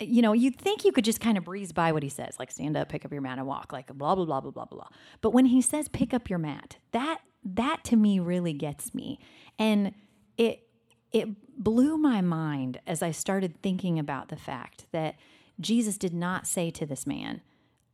You 0.00 0.22
know, 0.22 0.32
you'd 0.32 0.56
think 0.56 0.84
you 0.84 0.92
could 0.92 1.04
just 1.04 1.20
kind 1.20 1.36
of 1.38 1.44
breeze 1.44 1.72
by 1.72 1.92
what 1.92 2.02
he 2.02 2.08
says, 2.08 2.36
like 2.38 2.50
stand 2.50 2.76
up, 2.76 2.88
pick 2.88 3.04
up 3.04 3.12
your 3.12 3.20
mat, 3.20 3.38
and 3.38 3.46
walk, 3.46 3.72
like 3.72 3.86
blah 3.88 4.14
blah 4.14 4.24
blah 4.24 4.40
blah 4.40 4.50
blah 4.50 4.64
blah. 4.64 4.88
But 5.20 5.30
when 5.30 5.46
he 5.46 5.60
says 5.62 5.88
pick 5.88 6.14
up 6.14 6.30
your 6.30 6.38
mat, 6.38 6.76
that 6.92 7.20
that 7.44 7.84
to 7.84 7.96
me 7.96 8.18
really 8.18 8.52
gets 8.52 8.94
me, 8.94 9.18
and 9.58 9.92
it 10.36 10.66
it 11.12 11.28
blew 11.62 11.96
my 11.98 12.20
mind 12.20 12.80
as 12.86 13.02
I 13.02 13.10
started 13.10 13.60
thinking 13.62 13.98
about 13.98 14.28
the 14.28 14.36
fact 14.36 14.86
that 14.92 15.16
Jesus 15.60 15.98
did 15.98 16.14
not 16.14 16.46
say 16.46 16.70
to 16.70 16.86
this 16.86 17.06
man, 17.06 17.42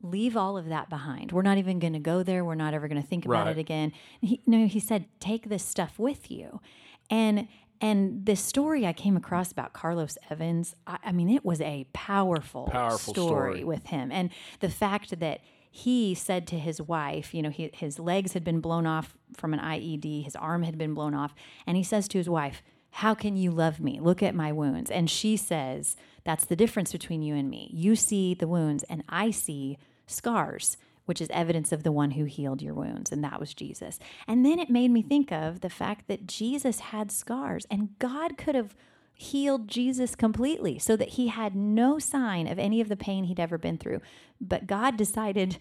leave 0.03 0.37
all 0.37 0.57
of 0.57 0.67
that 0.67 0.89
behind. 0.89 1.33
We're 1.33 1.43
not 1.43 1.59
even 1.59 1.79
going 1.81 1.95
to 1.95 1.99
go 1.99 2.23
there. 2.23 2.45
We're 2.45 2.55
not 2.55 2.75
ever 2.75 2.87
going 2.87 3.01
to 3.01 3.07
think 3.09 3.25
about 3.25 3.47
Right. 3.47 3.57
it 3.57 3.61
again. 3.61 3.93
He, 4.21 4.41
no, 4.47 4.67
he 4.67 4.79
said, 4.79 5.07
take 5.19 5.49
this 5.49 5.65
stuff 5.65 5.99
with 5.99 6.31
you. 6.31 6.61
And 7.11 7.49
and 7.81 8.25
this 8.27 8.41
story 8.41 8.87
I 8.87 8.93
came 8.93 9.17
across 9.17 9.53
about 9.53 9.73
Carlos 9.73 10.17
Evans, 10.31 10.75
I, 10.87 10.99
I 11.05 11.13
mean, 11.13 11.29
it 11.29 11.45
was 11.45 11.61
a 11.61 11.87
powerful, 11.93 12.67
Powerful 12.67 13.13
story, 13.15 13.59
story. 13.61 13.65
with 13.65 13.87
him, 13.87 14.11
and 14.13 14.31
the 14.61 14.71
fact 14.71 15.19
that 15.21 15.41
he 15.71 16.15
said 16.15 16.47
to 16.47 16.59
his 16.59 16.81
wife, 16.81 17.35
you 17.35 17.43
know, 17.43 17.51
he, 17.51 17.71
his 17.75 17.99
legs 17.99 18.33
had 18.33 18.43
been 18.45 18.61
blown 18.61 18.87
off 18.87 19.15
from 19.37 19.53
an 19.53 19.61
IED, 19.61 20.25
his 20.25 20.35
arm 20.37 20.63
had 20.63 20.79
been 20.79 20.95
blown 20.95 21.15
off, 21.15 21.35
and 21.67 21.77
he 21.77 21.83
says 21.83 22.09
to 22.09 22.19
his 22.19 22.29
wife, 22.31 22.63
how 22.91 23.15
can 23.15 23.37
you 23.37 23.51
love 23.51 23.79
me? 23.79 24.01
Look 24.01 24.23
at 24.23 24.35
my 24.35 24.53
wounds. 24.53 24.91
And 24.91 25.11
she 25.11 25.37
says, 25.37 25.97
That's 26.25 26.47
the 26.47 26.57
difference 26.57 26.93
between 26.93 27.21
you 27.21 27.35
and 27.35 27.51
me. 27.51 27.69
You 27.75 27.95
see 27.95 28.33
the 28.33 28.49
wounds, 28.49 28.85
and 28.85 29.05
I 29.07 29.31
see 29.31 29.77
scars, 30.07 30.79
which 31.07 31.21
is 31.21 31.29
evidence 31.31 31.73
of 31.73 31.83
the 31.83 31.91
one 31.93 32.13
who 32.13 32.25
healed 32.25 32.61
your 32.63 32.75
wounds. 32.75 33.11
And 33.11 33.25
that 33.25 33.41
was 33.41 33.55
Jesus. 33.55 33.99
And 34.29 34.45
then 34.45 34.59
it 34.59 34.69
made 34.71 34.91
me 34.91 35.03
think 35.03 35.33
of 35.33 35.61
the 35.61 35.71
fact 35.71 36.07
that 36.09 36.27
Jesus 36.27 36.81
had 36.81 37.11
scars, 37.11 37.67
and 37.71 37.99
God 37.99 38.37
could 38.37 38.55
have 38.55 38.77
healed 39.19 39.67
Jesus 39.67 40.15
completely 40.15 40.79
so 40.79 40.95
that 40.97 41.11
he 41.11 41.29
had 41.29 41.57
no 41.57 41.99
sign 41.99 42.47
of 42.47 42.59
any 42.59 42.83
of 42.83 42.91
the 42.91 42.97
pain 42.97 43.25
he'd 43.25 43.41
ever 43.41 43.57
been 43.57 43.79
through. 43.79 44.01
But 44.41 44.67
God 44.67 44.97
decided. 44.99 45.57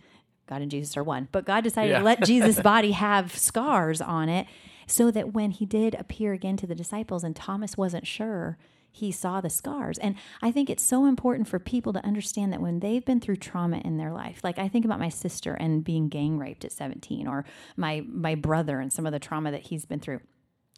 God 0.48 0.62
and 0.62 0.70
Jesus 0.70 0.96
are 0.98 1.04
one, 1.04 1.28
but 1.32 1.46
God 1.46 1.64
decided 1.64 1.92
Yeah. 1.92 2.00
to 2.00 2.04
let 2.06 2.24
Jesus' 2.24 2.60
body 2.74 2.92
have 2.92 3.36
scars 3.36 4.00
on 4.02 4.30
it 4.30 4.46
so 4.88 5.10
that 5.10 5.34
when 5.34 5.50
he 5.52 5.66
did 5.66 5.96
appear 5.96 6.34
again 6.34 6.58
to 6.58 6.68
the 6.68 6.76
disciples 6.76 7.24
and 7.24 7.36
Thomas 7.36 7.78
wasn't 7.78 8.06
sure, 8.06 8.58
he 8.96 9.12
saw 9.12 9.42
the 9.42 9.50
scars. 9.50 9.98
And 9.98 10.16
I 10.42 10.52
think 10.52 10.70
it's 10.70 10.84
so 10.84 11.06
important 11.06 11.50
for 11.50 11.60
people 11.60 11.92
to 11.94 12.06
understand 12.06 12.54
that 12.54 12.62
when 12.62 12.80
they've 12.80 13.04
been 13.04 13.20
through 13.20 13.36
trauma 13.36 13.82
in 13.84 13.98
their 13.98 14.14
life, 14.14 14.40
like 14.42 14.58
I 14.58 14.70
think 14.70 14.86
about 14.86 15.00
my 15.00 15.10
sister 15.10 15.54
and 15.54 15.84
being 15.84 16.08
gang 16.08 16.40
raped 16.40 16.64
at 16.64 16.72
17 16.72 17.28
or 17.28 17.44
my 17.76 18.06
my 18.08 18.36
brother 18.36 18.80
and 18.80 18.94
some 18.94 19.06
of 19.06 19.12
the 19.12 19.20
trauma 19.20 19.52
that 19.52 19.64
he's 19.64 19.86
been 19.86 20.00
through. 20.00 20.22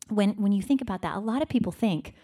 When 0.09 0.31
when 0.31 0.51
you 0.51 0.63
think 0.63 0.81
about 0.81 1.03
that, 1.03 1.15
a 1.15 1.19
lot 1.19 1.43
of 1.43 1.47
people 1.47 1.71
think, 1.71 2.15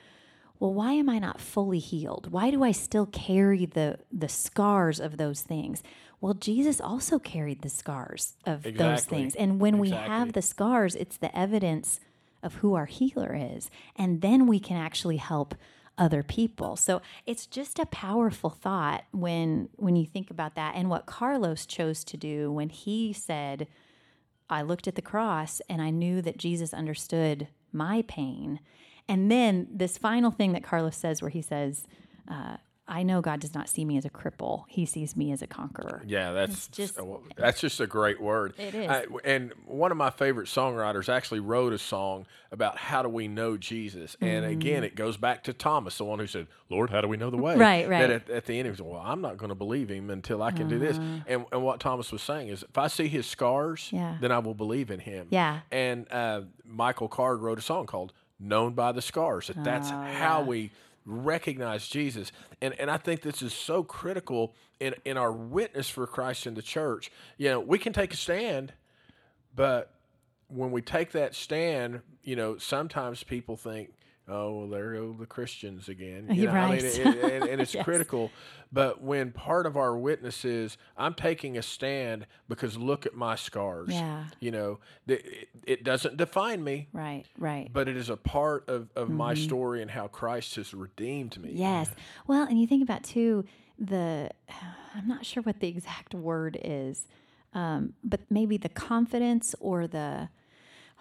well, 0.60 0.74
why 0.74 0.94
am 0.94 1.10
I 1.10 1.20
not 1.20 1.40
fully 1.40 1.80
healed? 1.80 2.32
Why 2.32 2.50
do 2.50 2.64
I 2.64 2.72
still 2.72 3.06
carry 3.06 3.68
the 3.68 4.00
the 4.12 4.30
scars 4.30 5.00
of 5.00 5.18
those 5.18 5.42
things? 5.42 5.84
Well, 6.22 6.34
Jesus 6.34 6.82
also 6.82 7.20
carried 7.20 7.62
the 7.62 7.70
scars 7.70 8.34
of 8.48 8.64
those 8.64 9.06
things. 9.06 9.36
And 9.36 9.60
when 9.60 9.78
we 9.78 9.92
have 9.92 10.34
the 10.34 10.42
scars, 10.42 10.96
it's 10.96 11.18
the 11.18 11.38
evidence 11.38 12.00
of 12.42 12.56
who 12.56 12.76
our 12.76 12.86
healer 12.86 13.36
is. 13.36 13.70
And 13.96 14.22
then 14.22 14.48
we 14.48 14.60
can 14.60 14.78
actually 14.78 15.18
help 15.18 15.56
other 15.98 16.24
people. 16.24 16.76
So 16.76 17.02
it's 17.26 17.46
just 17.46 17.80
a 17.80 17.86
powerful 17.86 18.50
thought 18.50 19.04
when 19.12 19.70
when 19.76 19.96
you 19.96 20.06
think 20.06 20.32
about 20.32 20.56
that 20.56 20.76
and 20.76 20.90
what 20.90 21.06
Carlos 21.06 21.66
chose 21.66 22.04
to 22.06 22.18
do 22.18 22.52
when 22.52 22.70
he 22.70 23.14
said, 23.14 23.68
I 24.50 24.62
looked 24.62 24.88
at 24.88 24.96
the 24.96 25.02
cross 25.02 25.62
and 25.70 25.82
I 25.82 25.90
knew 25.90 26.22
that 26.22 26.38
Jesus 26.38 26.74
understood 26.74 27.48
my 27.72 28.04
pain. 28.08 28.60
And 29.08 29.30
then 29.30 29.68
this 29.72 29.98
final 29.98 30.32
thing 30.32 30.54
that 30.54 30.64
Carlos 30.64 30.96
says, 30.96 31.22
where 31.22 31.30
he 31.30 31.42
says, 31.42 31.86
uh, 32.30 32.58
I 32.86 33.04
know 33.04 33.22
God 33.22 33.40
does 33.40 33.54
not 33.56 33.70
see 33.70 33.86
me 33.86 33.98
as 33.98 34.04
a 34.04 34.10
cripple; 34.10 34.66
He 34.68 34.86
sees 34.86 35.16
me 35.16 35.32
as 35.32 35.42
a 35.42 35.48
conqueror. 35.48 36.04
Yeah, 36.06 36.34
that's 36.34 36.68
just- 36.68 36.96
just 36.98 37.00
that's 37.38 37.62
just 37.62 37.80
a 37.80 37.88
great 37.88 38.20
word. 38.20 38.54
It 38.60 38.76
is. 38.76 38.90
I- 38.90 39.06
and 39.24 39.54
one 39.66 39.92
of 39.92 39.98
my 39.98 40.10
favorite 40.10 40.48
songwriters 40.48 41.08
actually 41.08 41.40
wrote 41.40 41.72
a 41.72 41.78
song 41.78 42.26
about 42.52 42.78
how 42.78 43.02
do 43.02 43.08
we 43.08 43.30
know 43.30 43.56
Jesus. 43.56 44.18
And 44.20 44.44
again, 44.46 44.84
it 44.84 44.96
goes 44.96 45.16
back 45.16 45.44
to 45.46 45.54
Thomas, 45.54 45.98
the 45.98 46.04
one 46.04 46.20
who 46.20 46.28
said, 46.28 46.48
"Lord, 46.70 46.90
how 46.90 47.00
do 47.00 47.08
we 47.08 47.16
know 47.16 47.30
the 47.30 47.38
way?" 47.38 47.56
Right, 47.56 47.88
right. 47.88 48.00
That 48.02 48.12
at, 48.12 48.30
at 48.30 48.46
the 48.48 48.60
end 48.60 48.66
he 48.66 48.72
was, 48.72 48.82
"Well, 48.82 49.02
I'm 49.04 49.22
not 49.22 49.38
going 49.38 49.50
to 49.50 49.56
believe 49.56 49.88
him 49.90 50.10
until 50.10 50.44
I 50.44 50.52
can 50.52 50.68
do 50.68 50.78
this." 50.78 50.98
And 51.26 51.46
and 51.54 51.64
what 51.64 51.80
Thomas 51.80 52.12
was 52.12 52.22
saying 52.22 52.50
is, 52.50 52.64
if 52.64 52.78
I 52.78 52.88
see 52.88 53.08
his 53.08 53.26
scars, 53.26 53.90
Uh-huh. 53.94 54.04
Yeah. 54.04 54.18
then 54.20 54.32
I 54.34 54.40
will 54.40 54.56
believe 54.56 54.92
in 54.92 55.00
him. 55.00 55.28
Yeah. 55.30 55.62
And 55.72 56.06
uh, 56.12 56.42
Michael 56.66 57.08
Card 57.08 57.40
wrote 57.40 57.58
a 57.60 57.62
song 57.62 57.86
called 57.86 58.12
"Known 58.42 58.74
by 58.74 58.92
the 58.92 59.02
Scars." 59.02 59.48
That 59.48 59.64
that's 59.64 59.90
Oh, 59.90 60.04
how 60.04 60.44
we 60.44 60.72
recognize 61.06 61.88
Jesus. 61.88 62.32
And 62.62 62.74
and 62.80 62.90
I 62.90 62.98
think 62.98 63.22
this 63.22 63.42
is 63.42 63.54
so 63.54 63.84
critical 63.84 64.56
in 64.80 64.96
in 65.06 65.18
our 65.18 65.32
witness 65.32 65.90
for 65.90 66.08
Christ 66.08 66.48
in 66.48 66.54
the 66.54 66.62
church. 66.62 67.12
You 67.38 67.50
know, 67.50 67.60
we 67.60 67.80
can 67.80 67.94
take 67.94 68.14
a 68.14 68.18
stand, 68.18 68.74
but 69.56 69.94
when 70.48 70.72
we 70.72 70.82
take 70.82 71.12
that 71.12 71.36
stand, 71.36 72.02
you 72.24 72.36
know, 72.36 72.58
sometimes 72.58 73.24
people 73.24 73.58
think, 73.58 73.92
"Oh, 74.28 74.60
well, 74.60 74.68
there 74.70 74.94
go 74.94 75.16
the 75.18 75.26
Christians 75.26 75.90
again." 75.90 76.28
You 76.32 76.44
You're 76.44 76.52
I 76.52 76.70
mean, 76.72 76.72
right. 76.72 76.84
it- 76.84 77.00
it- 77.18 77.44
and, 77.50 77.62
it's 77.62 77.74
Yes. 77.74 77.84
critical. 77.84 78.32
But 78.72 79.02
when 79.02 79.32
part 79.32 79.66
of 79.66 79.78
our 79.78 79.96
witness 79.98 80.44
is, 80.46 80.78
I'm 80.98 81.14
taking 81.14 81.58
a 81.58 81.62
stand 81.62 82.26
because 82.48 82.78
look 82.78 83.06
at 83.06 83.14
my 83.14 83.36
scars. 83.36 83.90
Yeah. 83.92 84.26
You 84.40 84.52
know, 84.52 84.80
th- 85.08 85.24
it, 85.66 85.84
doesn't 85.84 86.18
define 86.18 86.64
me, 86.64 86.88
Right, 86.94 87.26
right. 87.38 87.70
but 87.72 87.88
it 87.88 87.96
is 87.98 88.10
a 88.10 88.18
part 88.18 88.68
of, 88.68 88.90
of 88.96 89.10
my 89.10 89.34
Mm-hmm. 89.36 89.44
story 89.44 89.82
and 89.82 89.92
how 89.92 90.08
Christ 90.08 90.56
has 90.56 90.74
redeemed 90.74 91.40
me. 91.42 91.52
Yes. 91.54 91.90
Well, 92.26 92.48
and 92.48 92.60
you 92.60 92.66
think 92.66 92.82
about 92.84 93.04
too 93.04 93.46
the 93.78 94.30
I'm 94.96 95.08
not 95.08 95.26
sure 95.26 95.42
what 95.44 95.60
the 95.60 95.68
exact 95.68 96.14
word 96.14 96.58
is, 96.64 97.08
um, 97.54 97.94
but 98.04 98.22
maybe 98.30 98.58
the 98.58 98.70
confidence 98.70 99.54
or 99.60 99.86
the 99.88 100.30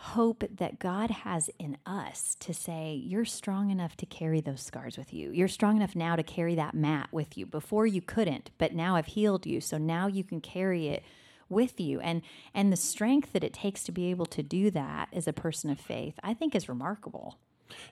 hope 0.03 0.43
that 0.57 0.81
God 0.81 1.11
has 1.11 1.49
in 1.61 1.79
us 1.87 2.37
to 2.41 2.53
say, 2.53 2.93
You're 2.93 3.25
strong 3.25 3.71
enough 3.71 3.97
to 3.99 4.07
carry 4.07 4.41
those 4.41 4.61
scars 4.61 4.99
with 4.99 5.13
you. 5.13 5.31
You're 5.31 5.49
strong 5.49 5.77
enough 5.77 5.95
now 5.95 6.17
to 6.17 6.25
carry 6.25 6.55
that 6.57 6.75
mat 6.75 7.09
with 7.13 7.39
you. 7.39 7.47
Before 7.47 7.87
you 7.87 8.03
couldn't, 8.03 8.51
but 8.59 8.75
now 8.75 8.97
I've 8.97 9.07
healed 9.07 9.47
you. 9.47 9.61
So 9.61 9.79
now 9.79 10.09
you 10.09 10.25
can 10.25 10.41
carry 10.41 10.89
it 10.89 11.05
with 11.49 11.79
you. 11.81 12.01
And 12.01 12.23
and 12.53 12.73
the 12.73 12.77
strength 12.77 13.33
that 13.33 13.45
it 13.45 13.53
takes 13.53 13.85
to 13.85 13.93
be 13.93 14.11
able 14.11 14.27
to 14.27 14.43
do 14.43 14.71
that 14.73 15.09
as 15.13 15.29
a 15.29 15.33
person 15.33 15.71
of 15.71 15.79
faith, 15.79 16.15
I 16.23 16.35
think 16.35 16.55
is 16.55 16.69
remarkable. 16.69 17.39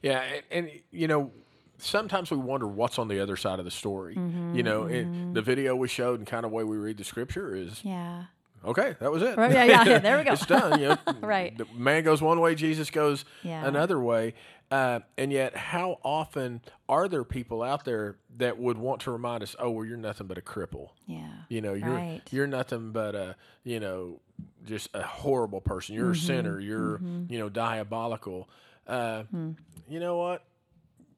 Yeah, 0.03 0.21
and, 0.21 0.43
and 0.51 0.71
you 0.91 1.07
know, 1.07 1.31
sometimes 1.79 2.31
we 2.31 2.39
wonder 2.39 2.67
what's 2.67 2.99
on 2.99 3.07
the 3.09 3.21
other 3.21 3.37
side 3.37 3.61
of 3.61 3.65
the 3.65 3.71
story. 3.71 4.17
Mm-hmm, 4.17 4.57
you 4.57 4.63
know, 4.63 4.85
it, 4.85 5.07
the 5.33 5.43
video 5.43 5.77
we 5.77 5.87
showed 5.89 6.19
and 6.19 6.27
kind 6.27 6.45
of 6.45 6.51
way 6.51 6.65
we 6.65 6.77
read 6.77 6.97
the 6.97 7.05
scripture 7.05 7.55
is 7.55 7.85
Yeah. 7.85 8.25
Okay. 8.65 8.97
That 9.01 9.11
was 9.11 9.23
it. 9.23 9.37
Right, 9.37 9.53
yeah, 9.53 9.65
yeah, 9.65 9.85
yeah, 9.85 9.99
there 9.99 10.19
we 10.19 10.25
go. 10.29 10.33
it's 10.33 10.47
done. 10.47 10.81
You 10.81 10.89
know, 10.89 10.99
Right. 11.21 11.57
The 11.57 11.67
man 11.77 12.05
goes 12.05 12.21
one 12.23 12.41
way, 12.41 12.55
Jesus 12.55 12.91
goes 12.91 13.25
Yeah. 13.43 13.67
another 13.67 14.01
way. 14.01 14.35
Uh, 14.71 15.01
and 15.19 15.33
yet, 15.33 15.57
how 15.57 15.99
often 16.05 16.61
are 16.89 17.09
there 17.09 17.25
people 17.25 17.61
out 17.63 17.85
there 17.85 18.17
that 18.37 18.57
would 18.59 18.79
want 18.79 19.01
to 19.03 19.11
remind 19.11 19.43
us, 19.43 19.57
"Oh, 19.59 19.71
well, 19.71 19.85
you're 19.85 19.97
nothing 19.97 20.29
but 20.29 20.39
a 20.39 20.41
cripple." 20.43 20.91
Yeah. 21.07 21.27
You 21.49 21.61
know, 21.61 21.75
you're 21.75 21.91
Right. 21.91 22.21
you're 22.31 22.47
nothing 22.47 22.93
but 22.93 23.17
a 23.17 23.35
you 23.65 23.81
know 23.81 24.21
just 24.65 24.89
a 24.95 25.03
horrible 25.03 25.61
person. 25.61 25.97
You're 25.97 26.13
Mm-hmm. 26.13 26.13
a 26.13 26.27
sinner. 26.27 26.61
You're 26.61 27.01
you 27.29 27.39
know 27.39 27.49
diabolical. 27.49 28.49
Uh, 28.87 29.25
Hmm. 29.25 29.51
You 29.89 29.99
know 29.99 30.19
what? 30.19 30.45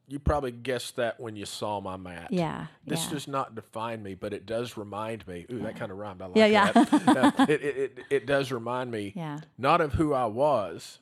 You 0.08 0.18
probably 0.18 0.50
guessed 0.52 0.96
that 0.96 1.18
when 1.20 1.36
you 1.36 1.46
saw 1.46 1.80
my 1.80 1.96
mat. 1.96 2.28
Yeah. 2.30 2.66
This 2.86 3.04
yeah. 3.04 3.10
does 3.12 3.28
not 3.28 3.54
define 3.54 4.02
me, 4.02 4.14
but 4.14 4.32
it 4.34 4.44
does 4.44 4.76
remind 4.76 5.26
me. 5.26 5.46
Ooh, 5.50 5.60
that 5.60 5.76
kind 5.76 5.90
of 5.90 5.96
rhymed. 5.98 6.20
I 6.20 6.26
like 6.26 6.36
Yeah, 6.36 6.46
yeah. 6.46 6.72
that. 6.72 7.34
Uh, 7.38 7.46
it, 7.48 7.62
it, 7.62 7.76
it, 7.76 7.98
it 8.10 8.26
does 8.26 8.52
remind 8.52 8.90
me 8.90 9.12
Yeah. 9.16 9.36
Mm-hmm. 9.36 9.44
not 9.62 9.80
of 9.80 9.94
who 9.94 10.12
I 10.12 10.26
was, 10.26 10.98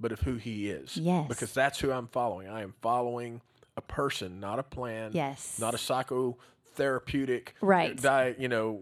but 0.00 0.10
of 0.12 0.20
who 0.20 0.36
He 0.36 0.70
is. 0.70 0.96
Yes. 0.96 1.28
Because 1.28 1.52
that's 1.52 1.78
who 1.78 1.92
I'm 1.92 2.08
following. 2.08 2.48
I 2.48 2.62
am 2.62 2.74
following 2.82 3.42
a 3.76 3.80
person, 3.82 4.40
not 4.40 4.58
a 4.58 4.62
plan. 4.64 5.10
Yes. 5.14 5.58
Not 5.60 5.74
a 5.74 5.78
psychotherapeutic. 5.78 7.48
Right. 7.60 7.96
Di- 8.00 8.34
you 8.38 8.48
know, 8.48 8.80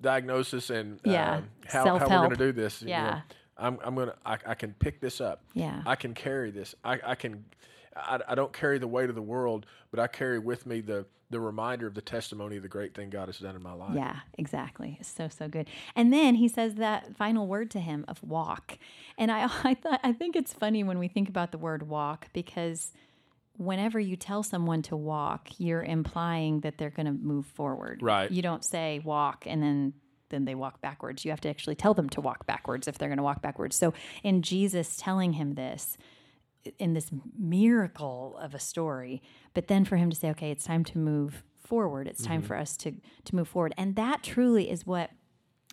diagnosis 0.00 0.70
and 0.70 1.00
Yeah. 1.04 1.36
um, 1.36 1.48
how, 1.66 1.84
how 1.98 2.08
we're 2.08 2.16
going 2.28 2.30
to 2.30 2.36
do 2.36 2.52
this. 2.52 2.82
you 2.82 2.88
know. 2.88 2.92
Yeah. 2.94 3.20
I'm, 3.58 3.78
I'm 3.84 3.94
gonna. 3.94 4.14
I, 4.24 4.38
I 4.46 4.54
can 4.54 4.72
pick 4.72 5.00
this 5.00 5.20
up. 5.20 5.42
Yeah. 5.52 5.82
I 5.86 5.94
can 5.94 6.14
carry 6.14 6.50
this. 6.50 6.74
I, 6.82 6.98
I 7.04 7.14
can. 7.14 7.44
I, 7.96 8.20
I 8.28 8.34
don't 8.34 8.52
carry 8.52 8.78
the 8.78 8.88
weight 8.88 9.08
of 9.08 9.14
the 9.14 9.22
world, 9.22 9.66
but 9.90 10.00
I 10.00 10.06
carry 10.06 10.38
with 10.38 10.66
me 10.66 10.80
the 10.80 11.06
the 11.30 11.40
reminder 11.40 11.86
of 11.86 11.94
the 11.94 12.02
testimony 12.02 12.58
of 12.58 12.62
the 12.62 12.68
great 12.68 12.94
thing 12.94 13.08
God 13.08 13.26
has 13.26 13.38
done 13.38 13.56
in 13.56 13.62
my 13.62 13.72
life. 13.72 13.94
Yeah, 13.94 14.16
exactly. 14.36 14.98
It's 15.00 15.08
so 15.08 15.28
so 15.28 15.48
good. 15.48 15.68
And 15.96 16.12
then 16.12 16.34
he 16.34 16.46
says 16.46 16.74
that 16.74 17.16
final 17.16 17.46
word 17.46 17.70
to 17.72 17.80
him 17.80 18.04
of 18.06 18.22
walk. 18.22 18.78
And 19.16 19.32
I 19.32 19.44
I 19.64 19.74
thought 19.74 20.00
I 20.02 20.12
think 20.12 20.36
it's 20.36 20.52
funny 20.52 20.84
when 20.84 20.98
we 20.98 21.08
think 21.08 21.28
about 21.28 21.50
the 21.50 21.58
word 21.58 21.88
walk 21.88 22.28
because 22.32 22.92
whenever 23.56 24.00
you 24.00 24.16
tell 24.16 24.42
someone 24.42 24.82
to 24.82 24.96
walk, 24.96 25.48
you're 25.58 25.82
implying 25.82 26.60
that 26.60 26.78
they're 26.78 26.90
going 26.90 27.06
to 27.06 27.12
move 27.12 27.46
forward. 27.46 28.02
Right. 28.02 28.30
You 28.30 28.42
don't 28.42 28.64
say 28.64 29.00
walk 29.04 29.44
and 29.46 29.62
then 29.62 29.94
then 30.28 30.44
they 30.46 30.54
walk 30.54 30.80
backwards. 30.80 31.24
You 31.24 31.30
have 31.30 31.42
to 31.42 31.50
actually 31.50 31.74
tell 31.74 31.94
them 31.94 32.08
to 32.10 32.20
walk 32.20 32.46
backwards 32.46 32.88
if 32.88 32.98
they're 32.98 33.08
going 33.08 33.18
to 33.18 33.22
walk 33.22 33.42
backwards. 33.42 33.76
So 33.76 33.92
in 34.22 34.42
Jesus 34.42 34.96
telling 34.96 35.34
him 35.34 35.54
this 35.54 35.96
in 36.78 36.94
this 36.94 37.10
miracle 37.38 38.38
of 38.40 38.54
a 38.54 38.58
story, 38.58 39.22
but 39.54 39.68
then 39.68 39.84
for 39.84 39.96
him 39.96 40.10
to 40.10 40.16
say, 40.16 40.30
okay, 40.30 40.50
it's 40.50 40.64
time 40.64 40.84
to 40.84 40.98
move 40.98 41.42
forward. 41.58 42.06
It's 42.06 42.22
time 42.22 42.40
mm-hmm. 42.40 42.48
for 42.48 42.56
us 42.56 42.76
to 42.78 42.92
to 43.24 43.36
move 43.36 43.48
forward. 43.48 43.74
And 43.76 43.96
that 43.96 44.22
truly 44.22 44.70
is 44.70 44.86
what 44.86 45.10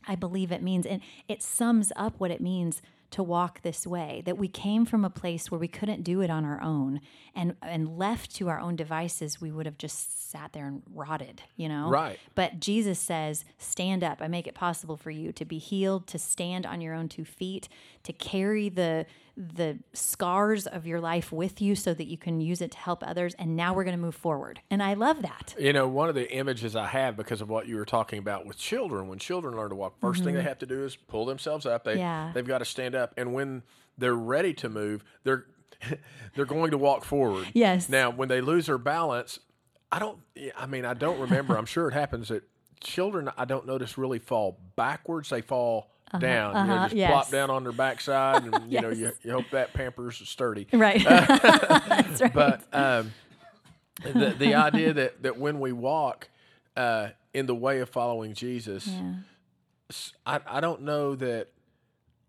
I 0.08 0.16
believe 0.16 0.52
it 0.52 0.64
means. 0.64 0.86
And 0.86 1.02
it 1.28 1.44
sums 1.44 1.92
up 1.96 2.16
what 2.20 2.32
it 2.32 2.42
means 2.42 2.82
to 3.12 3.24
walk 3.24 3.62
this 3.62 3.88
way 3.88 4.22
that 4.26 4.38
we 4.38 4.48
came 4.48 4.86
from 4.86 5.04
a 5.04 5.10
place 5.10 5.50
where 5.50 5.60
we 5.60 5.68
couldn't 5.68 6.04
do 6.04 6.22
it 6.22 6.30
on 6.30 6.46
our 6.46 6.62
own 6.62 7.02
and 7.34 7.56
and 7.62 7.98
left 7.98 8.36
to 8.36 8.48
our 8.50 8.60
own 8.60 8.76
devices 8.76 9.42
we 9.42 9.52
would 9.52 9.66
have 9.66 9.78
just 9.78 10.30
sat 10.30 10.54
there 10.54 10.68
and 10.68 10.84
rotted 10.94 11.42
you 11.56 11.68
know 11.68 11.90
Right. 11.90 12.20
but 12.36 12.60
jesus 12.60 13.00
says 13.00 13.46
stand 13.58 14.04
up 14.04 14.22
i 14.22 14.28
make 14.28 14.46
it 14.46 14.54
possible 14.54 14.96
for 14.96 15.10
you 15.10 15.32
to 15.32 15.46
be 15.46 15.58
healed 15.58 16.06
to 16.08 16.20
stand 16.20 16.66
on 16.66 16.82
your 16.82 16.94
own 16.94 17.10
two 17.10 17.26
feet 17.26 17.68
to 18.04 18.14
carry 18.14 18.70
the 18.70 19.08
the 19.42 19.80
scars 19.94 20.68
of 20.68 20.86
your 20.86 21.00
life 21.00 21.32
with 21.32 21.62
you 21.62 21.74
so 21.74 21.94
that 21.94 22.08
you 22.08 22.18
can 22.18 22.42
use 22.42 22.62
it 22.62 22.72
to 22.72 22.78
help 22.78 23.02
others 23.08 23.34
and 23.40 23.56
now 23.56 23.74
we're 23.74 23.86
going 23.86 23.96
to 23.96 24.02
move 24.02 24.14
forward 24.16 24.60
and 24.70 24.84
i 24.84 24.94
love 24.94 25.22
that 25.22 25.56
You 25.58 25.72
know, 25.72 25.88
one 25.88 26.10
of 26.10 26.16
the 26.16 26.30
images 26.32 26.76
I 26.76 26.88
have 26.88 27.16
because 27.16 27.40
of 27.40 27.48
what 27.50 27.66
you 27.66 27.78
were 27.78 27.86
talking 27.86 28.20
about 28.20 28.46
with 28.46 28.58
children, 28.58 29.08
when 29.08 29.18
children 29.18 29.56
learn 29.56 29.70
to 29.70 29.76
walk, 29.76 30.00
1st 30.02 30.24
thing 30.26 30.34
they 30.36 30.42
have 30.44 30.60
to 30.60 30.66
do 30.66 30.84
is 30.84 30.98
pull 30.98 31.26
themselves 31.26 31.66
up. 31.66 31.86
They 31.86 31.92
Mm-hmm. 31.94 32.00
Yeah. 32.00 32.32
they've 32.34 32.46
got 32.46 32.58
to 32.58 32.66
stand 32.66 32.96
up, 32.96 33.14
and 33.18 33.34
when 33.34 33.64
they're 33.98 34.14
ready 34.14 34.54
to 34.56 34.68
move, 34.70 35.04
they're 35.24 35.46
they're 36.36 36.46
going 36.46 36.72
to 36.72 36.78
walk 36.78 37.06
forward. 37.06 37.48
Yes. 37.54 37.88
Now, 37.88 38.10
when 38.10 38.28
they 38.28 38.42
lose 38.42 38.66
their 38.66 38.78
balance, 38.78 39.40
I 39.92 40.00
don't. 40.00 40.20
I 40.58 40.66
mean, 40.66 40.84
I 40.86 40.94
don't 40.94 41.20
remember. 41.20 41.58
I'm 41.58 41.66
sure 41.66 41.88
it 41.88 41.94
happens 41.94 42.28
that 42.28 42.44
children 42.82 43.30
I 43.38 43.46
don't 43.46 43.66
notice 43.66 43.98
really 43.98 44.20
fall 44.20 44.60
backwards. 44.76 45.30
They 45.30 45.42
fall. 45.42 45.92
Down, 46.18 46.22
you 46.22 46.28
know, 46.68 46.74
uh-huh, 46.76 46.86
just 46.86 46.96
yes. 46.96 47.12
plop 47.12 47.30
down 47.30 47.50
on 47.50 47.64
their 47.64 47.72
backside, 47.72 48.44
and 48.44 48.72
you 48.72 48.82
know, 48.82 48.90
you, 48.90 49.12
you 49.22 49.32
hope 49.32 49.46
that 49.52 49.74
Pampers 49.74 50.20
is 50.22 50.30
sturdy. 50.30 50.68
right 50.74 51.04
that's 51.08 52.22
right 52.22 52.34
But 52.34 52.64
um, 52.74 53.12
the 54.02 54.36
the 54.38 54.56
idea 54.56 54.94
that 54.94 55.22
that 55.24 55.38
when 55.38 55.60
we 55.60 55.72
walk 55.72 56.30
uh, 56.76 57.10
in 57.34 57.46
the 57.46 57.56
way 57.56 57.80
of 57.80 57.90
following 57.90 58.34
Jesus, 58.34 58.88
yeah. 58.88 59.14
I 60.26 60.40
I 60.48 60.60
don't 60.62 60.82
know 60.84 61.16
that 61.16 61.50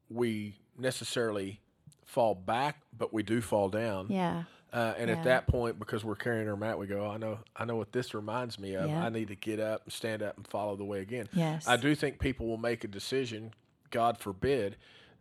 we 0.09 0.57
necessarily 0.79 1.61
fall 2.05 2.35
back, 2.35 2.83
but 2.97 3.13
we 3.13 3.23
do 3.23 3.41
fall 3.41 3.69
down. 3.69 4.07
yeah 4.11 4.45
Uh, 4.73 4.95
and 4.99 5.09
Yeah. 5.11 5.17
at 5.17 5.25
that 5.25 5.47
point, 5.49 5.79
because 5.81 6.05
we're 6.05 6.15
carrying 6.17 6.49
our 6.49 6.57
mat, 6.57 6.79
we 6.79 6.87
go. 6.87 7.05
"Oh, 7.07 7.11
I 7.11 7.17
know, 7.19 7.39
I 7.57 7.65
know 7.65 7.75
what 7.77 7.91
this 7.93 8.15
reminds 8.15 8.57
me 8.59 8.75
of. 8.75 8.89
Yeah. 8.89 9.05
I 9.05 9.09
need 9.09 9.29
to 9.29 9.35
get 9.37 9.59
up 9.61 9.83
and 9.85 9.93
stand 9.93 10.23
up 10.23 10.37
and 10.37 10.47
follow 10.47 10.77
the 10.77 10.85
way 10.85 11.01
again. 11.01 11.29
Yes. 11.33 11.67
I 11.67 11.77
do 11.77 11.95
think 11.95 12.19
people 12.21 12.47
will 12.47 12.57
make 12.57 12.85
a 12.85 12.89
decision. 12.89 13.53
God 13.91 14.19
forbid, 14.19 14.77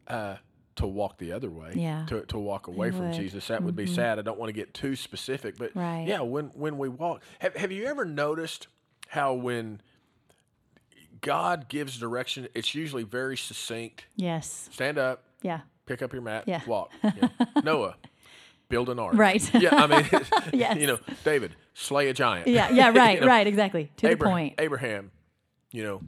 uh, 0.08 0.36
to 0.76 0.88
walk 0.88 1.18
the 1.18 1.34
other 1.34 1.50
way. 1.50 1.74
Yeah. 1.76 2.06
To 2.08 2.22
to 2.28 2.40
walk 2.40 2.68
away 2.68 2.92
from. 2.92 3.12
Mm-hmm. 3.12 3.20
Jesus. 3.22 3.48
That 3.48 3.64
would 3.64 3.76
be 3.76 3.86
sad. 3.88 4.18
I 4.20 4.22
don't 4.22 4.40
want 4.40 4.50
to 4.50 4.54
get 4.54 4.74
too 4.74 4.96
specific, 4.96 5.58
but 5.58 5.76
Right. 5.76 6.06
yeah, 6.08 6.22
when 6.22 6.46
when 6.56 6.78
we 6.78 6.88
walk, 6.90 7.22
have 7.40 7.56
have 7.56 7.72
you 7.72 7.86
ever 7.86 8.06
noticed 8.06 8.68
how 9.10 9.34
when 9.34 9.82
God 11.22 11.68
gives 11.68 11.98
direction, 11.98 12.48
it's 12.56 12.74
usually 12.74 13.04
very 13.04 13.36
succinct. 13.36 14.06
yes 14.16 14.70
Stand 14.72 14.98
up, 14.98 15.24
yeah 15.42 15.62
pick 15.86 16.02
up 16.02 16.14
your 16.14 16.22
mat, 16.22 16.44
Yeah. 16.48 16.62
walk. 16.68 16.92
Yeah. 17.04 17.28
Noah, 17.64 17.96
build 18.70 18.90
an 18.90 19.00
ark. 19.00 19.16
Right. 19.16 19.52
Yeah, 19.60 19.76
I 19.76 19.88
mean, 19.88 20.06
Yes. 20.54 20.78
you 20.80 20.88
know, 20.88 21.00
David, 21.26 21.56
slay 21.74 22.08
a 22.10 22.14
giant. 22.14 22.48
yeah 22.48 22.70
yeah 22.70 22.92
right 22.92 23.16
You 23.16 23.22
know, 23.22 23.28
right 23.28 23.48
exactly 23.48 23.92
to 23.98 24.12
Abra- 24.12 24.28
the 24.28 24.32
point 24.32 24.56
Abraham, 24.60 25.12
you 25.72 25.84
know, 25.84 26.02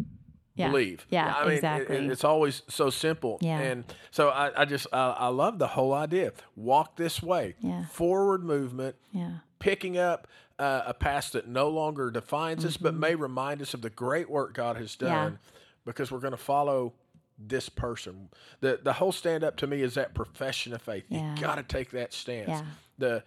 yeah 0.62 0.70
believe. 0.70 1.06
yeah 1.10 1.34
I 1.38 1.44
mean, 1.46 1.54
exactly 1.56 1.96
it- 1.98 2.12
it's 2.12 2.24
always 2.24 2.62
so 2.68 2.90
simple. 2.90 3.38
Yeah. 3.42 3.60
And 3.60 3.84
so 4.12 4.30
I, 4.30 4.62
I 4.62 4.66
just, 4.66 4.88
I, 4.94 5.10
I 5.12 5.28
love 5.28 5.60
the 5.60 5.68
whole 5.68 5.94
idea. 5.94 6.32
Walk 6.56 6.96
this 6.96 7.22
way. 7.22 7.56
Yeah. 7.60 7.86
Forward 7.88 8.44
movement, 8.44 8.96
yeah 9.12 9.32
picking 9.60 9.96
up 9.98 10.28
uh, 10.58 10.82
a 10.88 10.94
past 10.94 11.34
that 11.34 11.48
no 11.48 11.70
longer 11.70 12.10
defines 12.10 12.66
us, 12.66 12.78
but 12.78 12.96
may 12.96 13.14
remind 13.14 13.62
us 13.62 13.74
of 13.76 13.82
the 13.84 13.90
great 13.92 14.28
work 14.30 14.54
God 14.56 14.76
has 14.78 14.96
Mm-hmm. 14.96 15.06
Yeah. 15.06 15.24
done 15.26 15.40
because 15.86 16.12
we're 16.12 16.20
going 16.20 16.32
to 16.32 16.38
follow 16.38 16.94
this 17.38 17.70
person. 17.70 18.30
The 18.60 18.80
the 18.84 18.94
whole 18.94 19.12
stand 19.12 19.44
up 19.44 19.58
to 19.58 19.68
me 19.68 19.82
is 19.82 19.94
that 19.96 20.14
profession 20.14 20.74
of 20.74 20.82
faith. 20.82 21.06
Yeah. 21.10 21.36
You 21.36 21.42
got 21.42 21.56
to 21.56 21.64
take 21.64 21.92
that 21.92 22.14
stance. 22.14 22.50
Yeah. 22.50 22.62
The 23.00 23.24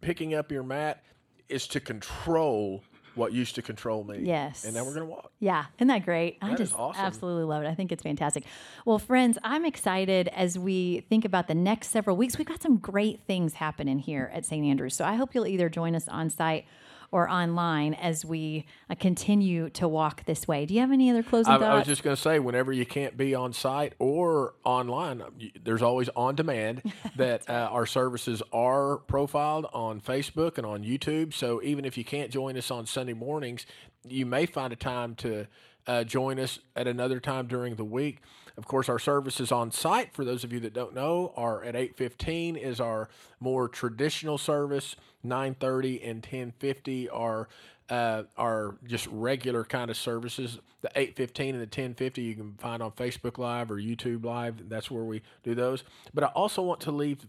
picking 0.00 0.34
up 0.34 0.50
your 0.52 0.62
mat 0.62 1.02
is 1.48 1.66
to 1.68 1.80
control 1.80 2.82
what 3.20 3.32
used 3.34 3.54
to 3.56 3.62
control 3.62 4.02
me. 4.02 4.20
Yes. 4.22 4.64
And 4.64 4.74
now 4.74 4.82
we're 4.82 4.94
going 4.94 5.06
to 5.06 5.12
walk. 5.12 5.30
Yeah, 5.40 5.66
isn't 5.76 5.88
that 5.88 6.04
great? 6.04 6.38
I 6.40 6.48
That 6.48 6.60
is 6.60 6.70
just 6.70 6.80
awesome. 6.80 7.04
absolutely 7.04 7.44
love 7.44 7.62
it. 7.62 7.68
I 7.68 7.74
think 7.74 7.92
it's 7.92 8.02
fantastic. 8.02 8.44
Well, 8.86 8.98
friends, 8.98 9.36
I'm 9.44 9.66
excited 9.66 10.28
as 10.28 10.58
we 10.58 11.00
think 11.10 11.26
about 11.26 11.46
the 11.46 11.54
next 11.54 11.88
several 11.88 12.16
weeks. 12.16 12.38
We've 12.38 12.46
got 12.46 12.62
some 12.62 12.78
great 12.78 13.20
things 13.26 13.54
happening 13.54 13.98
here 13.98 14.30
at 14.34 14.46
St. 14.46 14.64
Andrews. 14.64 14.94
So 14.94 15.04
I 15.04 15.14
hope 15.16 15.34
you'll 15.34 15.46
either 15.46 15.68
join 15.68 15.94
us 15.94 16.08
on 16.08 16.30
site 16.30 16.64
or 17.12 17.28
online 17.28 17.94
as 17.94 18.24
we 18.24 18.66
uh, 18.88 18.94
continue 18.94 19.68
to 19.70 19.88
walk 19.88 20.24
this 20.24 20.46
way. 20.46 20.66
Do 20.66 20.74
you 20.74 20.80
have 20.80 20.92
any 20.92 21.10
other 21.10 21.22
closing 21.22 21.52
I, 21.52 21.58
thoughts? 21.58 21.74
I 21.74 21.78
was 21.78 21.86
just 21.86 22.02
going 22.02 22.16
to 22.16 22.20
say, 22.20 22.38
whenever 22.38 22.72
you 22.72 22.86
can't 22.86 23.16
be 23.16 23.34
on 23.34 23.52
site 23.52 23.94
or 23.98 24.54
online, 24.64 25.22
there's 25.62 25.82
always 25.82 26.08
on 26.10 26.34
demand 26.34 26.82
that 27.16 27.48
uh, 27.48 27.68
our 27.70 27.86
services 27.86 28.42
are 28.52 28.98
profiled 28.98 29.66
on 29.72 30.00
Facebook 30.00 30.58
and 30.58 30.66
on 30.66 30.84
YouTube. 30.84 31.34
So 31.34 31.62
even 31.62 31.84
if 31.84 31.98
you 31.98 32.04
can't 32.04 32.30
join 32.30 32.56
us 32.56 32.70
on 32.70 32.86
Sunday 32.86 33.14
mornings, 33.14 33.66
you 34.08 34.26
may 34.26 34.46
find 34.46 34.72
a 34.72 34.76
time 34.76 35.14
to 35.16 35.46
uh, 35.86 36.04
join 36.04 36.38
us 36.38 36.60
at 36.76 36.86
another 36.86 37.20
time 37.20 37.46
during 37.46 37.74
the 37.74 37.84
week. 37.84 38.20
Of 38.56 38.66
course, 38.66 38.88
our 38.88 38.98
services 38.98 39.52
on 39.52 39.70
site, 39.70 40.12
for 40.12 40.24
those 40.24 40.44
of 40.44 40.52
you 40.52 40.60
that 40.60 40.72
don't 40.72 40.94
know, 40.94 41.32
are 41.36 41.62
at 41.64 41.74
8:15 41.74 42.56
is 42.56 42.80
our 42.80 43.08
more 43.40 43.68
traditional 43.68 44.38
service. 44.38 44.96
9:30 45.24 46.00
and 46.02 46.22
10:50 46.22 47.08
are 47.12 47.48
uh, 47.88 48.22
are 48.36 48.76
just 48.86 49.06
regular 49.08 49.64
kind 49.64 49.90
of 49.90 49.96
services. 49.96 50.58
The 50.82 50.90
8:15 50.96 51.54
and 51.54 51.60
the 51.60 51.66
10:50 51.66 52.18
you 52.18 52.34
can 52.34 52.54
find 52.54 52.82
on 52.82 52.92
Facebook 52.92 53.38
Live 53.38 53.70
or 53.70 53.76
YouTube 53.76 54.24
Live. 54.24 54.68
That's 54.68 54.90
where 54.90 55.04
we 55.04 55.22
do 55.42 55.54
those. 55.54 55.84
But 56.14 56.24
I 56.24 56.28
also 56.28 56.62
want 56.62 56.80
to 56.82 56.92
leave 56.92 57.26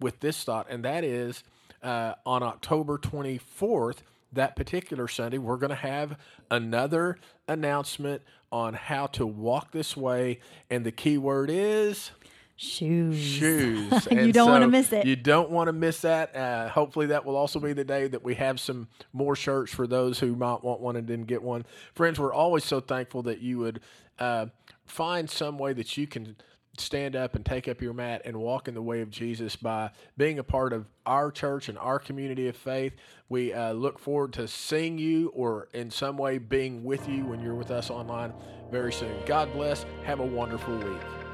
with 0.00 0.20
this 0.20 0.42
thought, 0.44 0.66
and 0.70 0.84
that 0.84 1.04
is 1.04 1.44
uh, 1.82 2.14
on 2.24 2.42
October 2.42 2.98
24th, 2.98 3.98
that 4.32 4.56
particular 4.56 5.08
Sunday, 5.08 5.38
we're 5.38 5.56
going 5.56 5.70
to 5.70 5.76
have 5.76 6.18
another 6.50 7.16
announcement 7.48 8.22
on 8.56 8.72
how 8.72 9.06
to 9.06 9.26
walk 9.26 9.72
this 9.72 9.96
way, 9.96 10.40
and 10.70 10.84
the 10.84 10.90
key 10.90 11.18
word 11.18 11.50
is 11.50 12.10
shoes. 12.56 13.18
shoes. 13.18 14.08
You 14.10 14.32
don't 14.32 14.50
wanna 14.50 14.66
miss 14.68 14.92
it. 14.92 15.04
You 15.04 15.14
don't 15.14 15.50
want 15.50 15.68
to 15.68 15.74
miss 15.74 16.00
that. 16.00 16.34
Uh, 16.34 16.68
hopefully, 16.70 17.06
that 17.06 17.26
will 17.26 17.36
also 17.36 17.60
be 17.60 17.74
the 17.74 17.84
day 17.84 18.08
that 18.08 18.24
we 18.24 18.34
have 18.36 18.58
some 18.58 18.88
more 19.12 19.36
shirts 19.36 19.72
for 19.72 19.86
those 19.86 20.18
who 20.20 20.34
might 20.34 20.64
want 20.64 20.80
one 20.80 20.96
and 20.96 21.06
didn't 21.06 21.26
get 21.26 21.42
one. 21.42 21.66
Friends, 21.94 22.18
we're 22.18 22.32
always 22.32 22.64
so 22.64 22.80
thankful 22.80 23.22
that 23.24 23.40
you 23.40 23.58
would 23.58 23.80
uh, 24.18 24.46
find 24.86 25.28
some 25.28 25.58
way 25.58 25.74
that 25.74 25.96
you 25.98 26.06
can 26.06 26.36
stand 26.80 27.16
up 27.16 27.34
and 27.34 27.44
take 27.44 27.68
up 27.68 27.80
your 27.80 27.92
mat 27.92 28.22
and 28.24 28.36
walk 28.36 28.68
in 28.68 28.74
the 28.74 28.82
way 28.82 29.00
of 29.00 29.10
Jesus 29.10 29.56
by 29.56 29.90
being 30.16 30.38
a 30.38 30.44
part 30.44 30.72
of 30.72 30.86
our 31.04 31.30
church 31.30 31.68
and 31.68 31.78
our 31.78 31.98
community 31.98 32.48
of 32.48 32.56
faith. 32.56 32.94
We 33.28 33.52
uh, 33.52 33.72
look 33.72 33.98
forward 33.98 34.32
to 34.34 34.48
seeing 34.48 34.98
you 34.98 35.28
or 35.28 35.68
in 35.72 35.90
some 35.90 36.16
way 36.16 36.38
being 36.38 36.84
with 36.84 37.08
you 37.08 37.24
when 37.24 37.40
you're 37.40 37.54
with 37.54 37.70
us 37.70 37.90
online 37.90 38.32
very 38.70 38.92
soon. 38.92 39.14
God 39.26 39.52
bless. 39.52 39.84
Have 40.04 40.20
a 40.20 40.26
wonderful 40.26 40.76
week. 40.76 41.25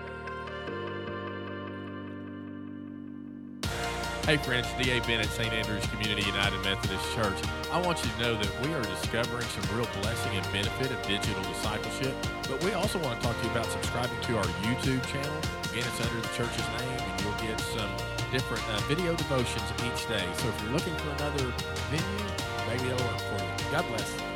Hey 4.24 4.36
friends, 4.36 4.68
D.A. 4.78 5.00
Bennett, 5.00 5.26
St. 5.30 5.52
Andrews 5.52 5.84
Community 5.86 6.22
United 6.22 6.62
Methodist 6.62 7.12
Church. 7.12 7.34
I 7.72 7.80
want 7.80 8.04
you 8.04 8.10
to 8.12 8.18
know 8.20 8.34
that 8.36 8.60
we 8.62 8.72
are 8.72 8.82
discovering 8.82 9.44
some 9.48 9.76
real 9.76 9.88
blessing 10.00 10.36
and 10.36 10.46
benefit 10.52 10.92
of 10.92 11.02
digital 11.02 11.42
discipleship, 11.42 12.14
but 12.48 12.62
we 12.62 12.72
also 12.72 13.00
want 13.00 13.20
to 13.20 13.26
talk 13.26 13.36
to 13.36 13.44
you 13.44 13.50
about 13.50 13.66
subscribing 13.66 14.20
to 14.20 14.38
our 14.38 14.44
YouTube 14.62 15.04
channel. 15.08 15.36
Again, 15.72 15.82
it's 15.82 16.00
under 16.00 16.20
the 16.20 16.32
church's 16.36 16.68
name, 16.78 17.00
and 17.02 17.20
you'll 17.20 17.34
get 17.42 17.58
some 17.58 17.90
different 18.30 18.62
uh, 18.68 18.78
video 18.86 19.12
devotions 19.16 19.66
each 19.82 20.06
day. 20.06 20.24
So 20.38 20.48
if 20.50 20.62
you're 20.62 20.72
looking 20.72 20.94
for 20.94 21.10
another 21.18 21.52
venue, 21.90 22.30
maybe 22.68 22.94
it'll 22.94 23.04
work 23.04 23.18
for 23.18 23.42
you. 23.42 23.72
God 23.72 23.88
bless. 23.88 24.31